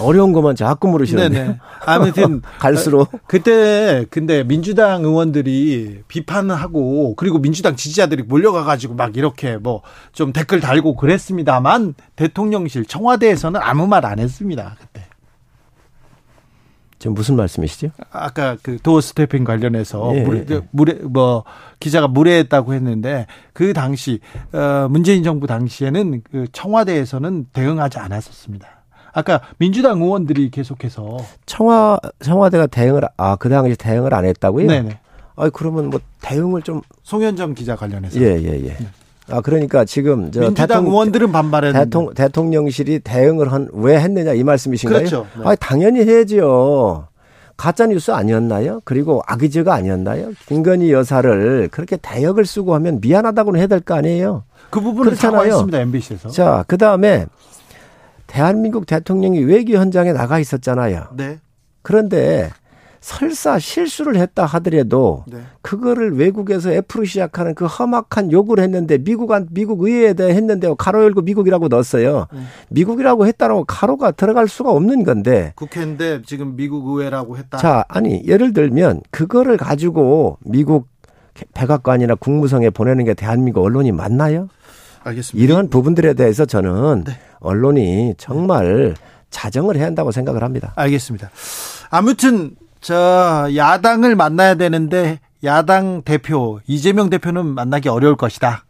어려운 0.00 0.32
것만 0.32 0.56
자꾸 0.56 0.88
물으시는데. 0.88 1.58
아무튼 1.84 2.42
갈수록 2.58 3.10
그때 3.26 4.06
근데 4.10 4.42
민주당 4.44 5.04
의원들이 5.04 6.02
비판을 6.08 6.54
하고 6.54 7.14
그리고 7.16 7.38
민주당 7.38 7.76
지지자들이 7.76 8.22
몰려가 8.22 8.64
가지고 8.64 8.94
막 8.94 9.16
이렇게 9.16 9.56
뭐 9.58 9.82
좀 10.12 10.32
댓글 10.32 10.60
달고 10.60 10.96
그랬습니다만 10.96 11.94
대통령실 12.16 12.86
청와대에서는 12.86 13.60
아무 13.62 13.86
말 13.86 14.06
안 14.06 14.18
했습니다. 14.20 14.76
그때. 14.78 15.04
지금 16.98 17.14
무슨 17.14 17.36
말씀이시죠? 17.36 17.90
아까 18.10 18.56
그 18.62 18.78
도어 18.78 19.00
스태핑 19.00 19.44
관련해서 19.44 20.12
예, 20.14 20.22
물에, 20.22 20.46
예. 20.48 20.60
물에 20.70 20.94
뭐 21.02 21.44
기자가 21.80 22.08
무례했다고 22.08 22.72
했는데 22.72 23.26
그 23.52 23.72
당시 23.74 24.20
어 24.52 24.86
문재인 24.88 25.22
정부 25.22 25.46
당시에는 25.46 26.22
그 26.30 26.46
청와대에서는 26.52 27.46
대응하지 27.52 27.98
않았었습니다. 27.98 28.75
아까 29.16 29.40
민주당 29.56 30.02
의원들이 30.02 30.50
계속해서 30.50 31.16
청와 31.46 31.98
청와대가 32.22 32.66
대응을 32.66 33.00
아 33.16 33.36
그 33.36 33.48
당시 33.48 33.74
대응을 33.74 34.12
안 34.12 34.26
했다고요? 34.26 34.66
네네. 34.66 34.98
아 35.36 35.48
그러면 35.50 35.88
뭐 35.88 36.00
대응을 36.20 36.60
좀 36.62 36.82
송현정 37.02 37.54
기자 37.54 37.76
관련해서 37.76 38.20
예예 38.20 38.42
예, 38.42 38.44
예, 38.44 38.64
예. 38.66 38.76
네. 38.78 38.86
아 39.30 39.40
그러니까 39.40 39.86
지금 39.86 40.30
저 40.30 40.40
민주당 40.40 40.66
대통령, 40.68 40.92
의원들은 40.92 41.32
반발했는데 41.32 41.84
대통령, 41.86 42.14
대통령실이 42.14 42.98
대응을 43.00 43.52
한 43.52 43.68
왜 43.72 43.98
했느냐 44.00 44.34
이 44.34 44.44
말씀이신가요? 44.44 44.98
그렇죠. 44.98 45.26
네. 45.38 45.42
아 45.46 45.54
당연히 45.56 46.04
해야지요. 46.04 47.08
가짜 47.56 47.86
뉴스 47.86 48.10
아니었나요? 48.10 48.82
그리고 48.84 49.22
악의제가 49.26 49.72
아니었나요? 49.72 50.32
김건희 50.46 50.92
여사를 50.92 51.68
그렇게 51.72 51.96
대역을 51.96 52.44
쓰고 52.44 52.74
하면 52.74 52.98
미안하다고는 53.00 53.58
해야 53.60 53.66
될 53.66 53.80
거 53.80 53.94
아니에요? 53.94 54.44
그 54.68 54.78
부분을 54.82 55.16
사과했습니다 55.16 55.80
MBC에서. 55.80 56.28
자, 56.28 56.64
그 56.68 56.76
다음에 56.76 57.24
대한민국 58.36 58.84
대통령이 58.84 59.40
외교 59.44 59.78
현장에 59.78 60.12
나가 60.12 60.38
있었잖아요. 60.38 61.06
네. 61.16 61.38
그런데 61.80 62.50
설사 63.00 63.58
실수를 63.58 64.16
했다 64.16 64.44
하더라도 64.44 65.24
네. 65.26 65.38
그거를 65.62 66.18
외국에서 66.18 66.70
F로 66.70 67.06
시작하는 67.06 67.54
그 67.54 67.64
험악한 67.64 68.32
욕을 68.32 68.58
했는데 68.58 68.98
미국한 68.98 69.48
미국 69.52 69.84
의회에 69.84 70.12
대해 70.12 70.34
했는데 70.34 70.68
가로 70.76 71.04
열고 71.04 71.22
미국이라고 71.22 71.68
넣었어요. 71.68 72.26
네. 72.30 72.40
미국이라고 72.68 73.26
했다라고 73.26 73.64
가로가 73.64 74.10
들어갈 74.10 74.48
수가 74.48 74.70
없는 74.70 75.04
건데 75.04 75.54
국회인데 75.54 76.20
지금 76.26 76.56
미국 76.56 76.86
의회라고 76.88 77.38
했다. 77.38 77.56
자, 77.56 77.86
아니 77.88 78.22
예를 78.26 78.52
들면 78.52 79.00
그거를 79.10 79.56
가지고 79.56 80.36
미국 80.44 80.88
백악관이나 81.54 82.16
국무성에 82.16 82.68
보내는 82.68 83.06
게 83.06 83.14
대한민국 83.14 83.64
언론이 83.64 83.92
맞나요? 83.92 84.48
알겠습니다. 85.08 85.44
이런 85.44 85.70
부분들에 85.70 86.14
대해서 86.14 86.44
저는 86.44 87.04
네. 87.04 87.18
언론이 87.40 88.14
정말 88.18 88.94
자정을 89.30 89.76
해야 89.76 89.86
한다고 89.86 90.12
생각을 90.12 90.42
합니다. 90.42 90.72
알겠습니다. 90.76 91.30
아무튼 91.90 92.56
저 92.80 93.48
야당을 93.54 94.16
만나야 94.16 94.54
되는데 94.54 95.20
야당 95.44 96.02
대표 96.02 96.60
이재명 96.66 97.10
대표는 97.10 97.46
만나기 97.46 97.88
어려울 97.88 98.16
것이다. 98.16 98.64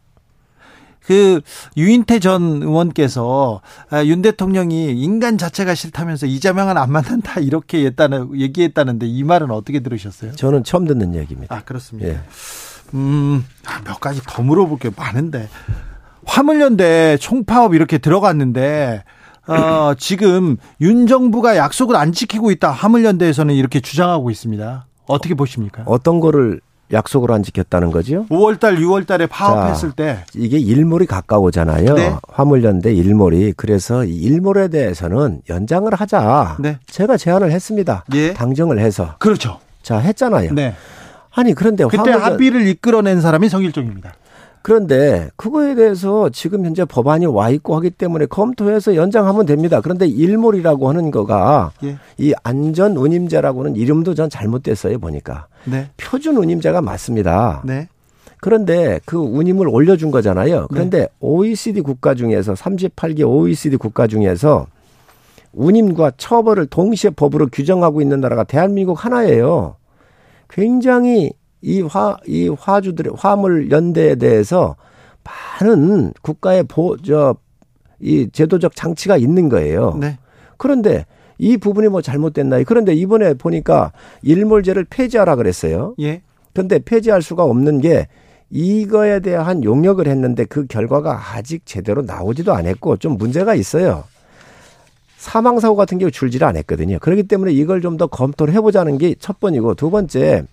그 1.07 1.39
유인태 1.77 2.19
전 2.19 2.61
의원께서 2.61 3.61
아, 3.89 4.03
윤 4.03 4.21
대통령이 4.21 4.91
인간 4.91 5.37
자체가 5.37 5.73
싫다면서 5.73 6.25
이재명은 6.25 6.77
안 6.77 6.91
만난다 6.91 7.39
이렇게 7.39 7.85
했다는 7.85 8.37
얘기했다는데 8.37 9.05
이 9.07 9.23
말은 9.23 9.49
어떻게 9.51 9.79
들으셨어요? 9.79 10.33
저는 10.33 10.65
처음 10.65 10.85
듣는 10.85 11.15
얘기입니다. 11.15 11.55
아 11.55 11.61
그렇습니다. 11.63 12.09
예. 12.09 12.19
음, 12.93 13.45
아, 13.65 13.81
몇 13.85 14.01
가지 14.01 14.21
더 14.27 14.41
물어볼 14.43 14.79
게 14.79 14.91
많은데 14.95 15.47
화물연대 16.27 17.17
총파업 17.17 17.73
이렇게 17.73 17.97
들어갔는데 17.97 19.03
어, 19.47 19.93
지금 19.97 20.57
윤 20.81 21.07
정부가 21.07 21.55
약속을 21.55 21.95
안 21.95 22.11
지키고 22.11 22.51
있다. 22.51 22.69
화물연대에서는 22.69 23.55
이렇게 23.55 23.79
주장하고 23.79 24.29
있습니다. 24.29 24.85
어떻게 25.07 25.33
보십니까? 25.33 25.83
어떤 25.85 26.19
거를 26.19 26.59
약속을 26.91 27.31
안 27.31 27.43
지켰다는 27.43 27.91
거죠? 27.91 28.25
5월달, 28.29 28.79
6월달에 28.79 29.27
파업했을 29.29 29.89
자, 29.89 29.95
때 29.95 30.25
이게 30.35 30.57
일몰이 30.57 31.05
가까우잖아요. 31.05 31.93
네. 31.95 32.15
화물연대 32.29 32.93
일몰이 32.93 33.53
그래서 33.57 34.05
일몰에 34.05 34.69
대해서는 34.69 35.41
연장을 35.49 35.93
하자. 35.93 36.57
네. 36.59 36.79
제가 36.87 37.17
제안을 37.17 37.51
했습니다. 37.51 38.05
네. 38.09 38.33
당정을 38.33 38.79
해서 38.79 39.15
그렇죠. 39.19 39.59
자 39.81 39.97
했잖아요. 39.97 40.53
네. 40.53 40.75
아니 41.33 41.53
그런데 41.53 41.83
그때 41.85 41.97
화물연... 41.97 42.21
합의를 42.21 42.67
이끌어낸 42.67 43.21
사람이 43.21 43.49
성일종입니다. 43.49 44.13
그런데 44.61 45.29
그거에 45.35 45.75
대해서 45.75 46.29
지금 46.29 46.65
현재 46.65 46.83
법안이 46.85 47.25
와 47.25 47.49
있고 47.49 47.75
하기 47.77 47.91
때문에 47.91 48.25
검토해서 48.25 48.95
연장하면 48.95 49.45
됩니다. 49.45 49.81
그런데 49.81 50.07
일몰이라고 50.07 50.89
하는 50.89 51.11
거가 51.11 51.71
예. 51.83 51.97
이 52.17 52.33
안전 52.43 52.97
운임제라고는 52.97 53.75
이름도 53.75 54.13
전 54.13 54.29
잘못됐어요 54.29 54.99
보니까 54.99 55.47
네. 55.65 55.89
표준 55.97 56.37
운임제가 56.37 56.81
맞습니다. 56.81 57.61
네. 57.65 57.87
그런데 58.39 58.99
그 59.05 59.17
운임을 59.17 59.67
올려준 59.67 60.11
거잖아요. 60.11 60.67
그런데 60.69 60.99
네. 60.99 61.07
OECD 61.19 61.81
국가 61.81 62.13
중에서 62.13 62.53
38개 62.53 63.27
OECD 63.27 63.77
국가 63.77 64.07
중에서 64.07 64.67
운임과 65.53 66.11
처벌을 66.17 66.67
동시에 66.67 67.11
법으로 67.11 67.47
규정하고 67.47 68.01
있는 68.01 68.21
나라가 68.21 68.43
대한민국 68.43 69.03
하나예요. 69.03 69.75
굉장히 70.49 71.31
이 71.67 71.81
화, 71.81 72.15
이 72.25 72.47
화주들의 72.47 73.11
화물 73.17 73.69
연대에 73.69 74.15
대해서 74.15 74.77
많은 75.59 76.13
국가의 76.21 76.63
보, 76.63 76.95
저, 76.97 77.35
이 77.99 78.29
제도적 78.31 78.73
장치가 78.73 79.17
있는 79.17 79.49
거예요. 79.49 79.97
네. 79.99 80.17
그런데 80.55 81.05
이 81.37 81.57
부분이 81.57 81.89
뭐 81.89 82.01
잘못됐나요? 82.01 82.63
그런데 82.65 82.93
이번에 82.93 83.33
보니까 83.33 83.91
일몰제를 84.21 84.85
폐지하라 84.89 85.35
그랬어요. 85.35 85.93
예. 85.99 86.21
근데 86.53 86.79
폐지할 86.79 87.21
수가 87.21 87.43
없는 87.43 87.81
게 87.81 88.07
이거에 88.49 89.19
대한 89.19 89.61
용역을 89.65 90.07
했는데 90.07 90.45
그 90.45 90.67
결과가 90.67 91.35
아직 91.35 91.65
제대로 91.65 92.01
나오지도 92.01 92.53
않았고 92.53 92.95
좀 92.95 93.17
문제가 93.17 93.55
있어요. 93.55 94.05
사망 95.17 95.59
사고 95.59 95.75
같은 95.75 95.97
경우 95.97 96.09
줄지를 96.11 96.47
않았거든요. 96.47 96.99
그렇기 96.99 97.23
때문에 97.23 97.51
이걸 97.51 97.81
좀 97.81 97.97
더 97.97 98.07
검토를 98.07 98.53
해보자는 98.53 98.97
게 98.99 99.15
첫 99.19 99.41
번이고 99.41 99.73
두 99.75 99.89
번째 99.91 100.45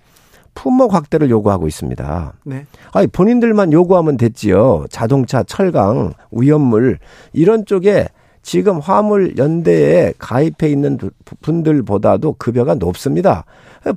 품목 0.54 0.94
확대를 0.94 1.30
요구하고 1.30 1.66
있습니다. 1.66 2.32
네. 2.44 2.66
아니 2.92 3.06
본인들만 3.06 3.72
요구하면 3.72 4.16
됐지요. 4.16 4.86
자동차, 4.90 5.42
철강, 5.42 6.14
위험물 6.32 6.98
이런 7.32 7.66
쪽에 7.66 8.08
지금 8.42 8.78
화물 8.78 9.36
연대에 9.38 10.12
가입해 10.18 10.68
있는 10.70 10.98
분들보다도 11.40 12.34
급여가 12.38 12.74
높습니다. 12.74 13.44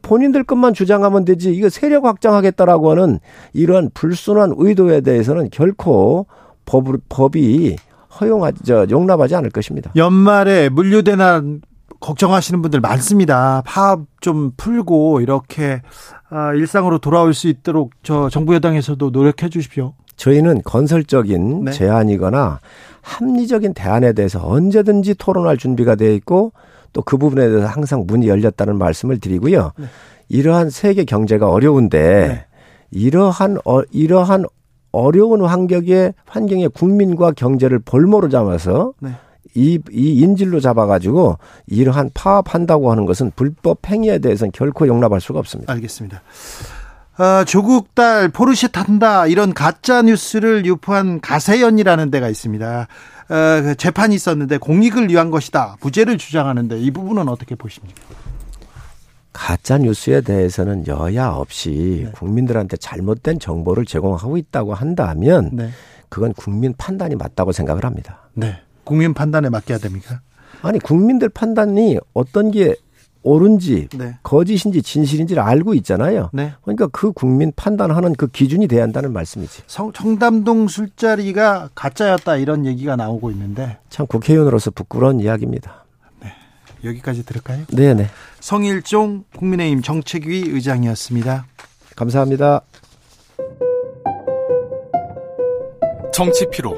본인들 0.01 0.43
것만 0.45 0.73
주장하면 0.73 1.25
되지 1.25 1.53
이거 1.53 1.69
세력 1.69 2.05
확장하겠다라고 2.05 2.91
하는 2.91 3.19
이러한 3.53 3.91
불순한 3.93 4.55
의도에 4.57 5.01
대해서는 5.01 5.49
결코 5.51 6.27
법, 6.65 6.85
법이 7.09 7.75
허용하지 8.19 8.63
저 8.63 8.87
용납하지 8.89 9.35
않을 9.35 9.49
것입니다. 9.49 9.91
연말에 9.95 10.69
물류대난 10.69 11.61
걱정하시는 11.99 12.61
분들 12.61 12.79
많습니다. 12.79 13.63
파업 13.65 14.05
좀 14.21 14.51
풀고 14.57 15.21
이렇게 15.21 15.81
아, 16.29 16.53
일상으로 16.53 16.99
돌아올 16.99 17.33
수 17.33 17.47
있도록 17.47 17.91
저 18.03 18.29
정부 18.29 18.53
여당에서도 18.55 19.09
노력해 19.09 19.49
주십시오. 19.49 19.93
저희는 20.15 20.63
건설적인 20.63 21.65
네. 21.65 21.71
제안이거나 21.71 22.59
합리적인 23.01 23.73
대안에 23.73 24.13
대해서 24.13 24.45
언제든지 24.45 25.15
토론할 25.15 25.57
준비가 25.57 25.95
되어 25.95 26.11
있고 26.13 26.51
또 26.93 27.01
그 27.01 27.17
부분에 27.17 27.47
대해서 27.47 27.67
항상 27.67 28.05
문이 28.07 28.27
열렸다는 28.27 28.77
말씀을 28.77 29.19
드리고요. 29.19 29.71
네. 29.77 29.85
이러한 30.29 30.69
세계 30.69 31.05
경제가 31.05 31.49
어려운데 31.49 32.27
네. 32.27 32.45
이러한 32.91 33.59
어, 33.65 33.81
이러한 33.91 34.45
어려운 34.91 35.43
환경에 35.45 36.13
환경에 36.25 36.67
국민과 36.67 37.31
경제를 37.33 37.79
볼모로 37.79 38.29
잡아서 38.29 38.93
네. 38.99 39.11
이, 39.57 39.79
이 39.91 40.19
인질로 40.19 40.59
잡아가지고 40.59 41.39
이러한 41.65 42.11
파업한다고 42.13 42.91
하는 42.91 43.05
것은 43.05 43.31
불법 43.35 43.79
행위에 43.87 44.19
대해서는 44.19 44.51
결코 44.51 44.87
용납할 44.87 45.19
수가 45.19 45.39
없습니다. 45.39 45.73
알겠습니다. 45.73 46.21
어, 47.17 47.43
조국 47.45 47.95
딸 47.95 48.29
포르쉐 48.29 48.67
탄다 48.67 49.25
이런 49.25 49.55
가짜 49.55 50.03
뉴스를 50.03 50.67
유포한 50.67 51.19
가세연이라는 51.19 52.11
데가 52.11 52.29
있습니다. 52.29 52.87
어, 53.29 53.61
그 53.63 53.75
재판이 53.75 54.13
있었는데 54.13 54.59
공익을 54.59 55.09
위한 55.09 55.31
것이다 55.31 55.77
무죄를 55.81 56.19
주장하는데 56.19 56.79
이 56.79 56.91
부분은 56.91 57.27
어떻게 57.27 57.55
보십니까? 57.55 57.99
가짜 59.33 59.79
뉴스에 59.79 60.21
대해서는 60.21 60.85
여야 60.85 61.29
없이 61.29 62.03
네. 62.05 62.11
국민들한테 62.11 62.77
잘못된 62.77 63.39
정보를 63.39 63.85
제공하고 63.85 64.37
있다고 64.37 64.75
한다면 64.75 65.49
네. 65.53 65.69
그건 66.09 66.33
국민 66.33 66.73
판단이 66.77 67.15
맞다고 67.15 67.51
생각을 67.51 67.85
합니다. 67.85 68.29
네. 68.33 68.61
국민 68.87 69.13
판단에 69.13 69.49
맡겨야 69.49 69.79
됩니까? 69.79 70.21
아니 70.61 70.79
국민들 70.79 71.27
판단이 71.27 71.99
어떤 72.13 72.51
게 72.51 72.73
옳은지 73.21 73.89
네. 73.93 74.17
거짓인지 74.23 74.81
진실인지를 74.81 75.43
알고 75.43 75.73
있잖아요. 75.73 76.29
네. 76.31 76.53
그러니까 76.61 76.87
그 76.87 77.11
국민 77.11 77.51
판단하는 77.53 78.15
그 78.15 78.27
기준이 78.27 78.69
돼야 78.69 78.83
한다는 78.83 79.11
말씀이지. 79.11 79.63
성, 79.67 79.91
청담동 79.91 80.69
술자리가 80.69 81.71
가짜였다 81.75 82.37
이런 82.37 82.65
얘기가 82.65 82.95
나오고 82.95 83.29
있는데 83.31 83.77
참 83.89 84.07
국회의원으로서 84.07 84.71
부끄러운 84.71 85.19
이야기입니다. 85.19 85.83
네. 86.21 86.31
여기까지 86.85 87.25
들을까요? 87.25 87.65
네, 87.73 87.93
네. 87.93 88.07
성일종 88.39 89.25
국민의힘 89.35 89.81
정책위 89.81 90.43
의장이었습니다. 90.47 91.45
감사합니다. 91.97 92.61
정치 96.13 96.49
피로, 96.49 96.77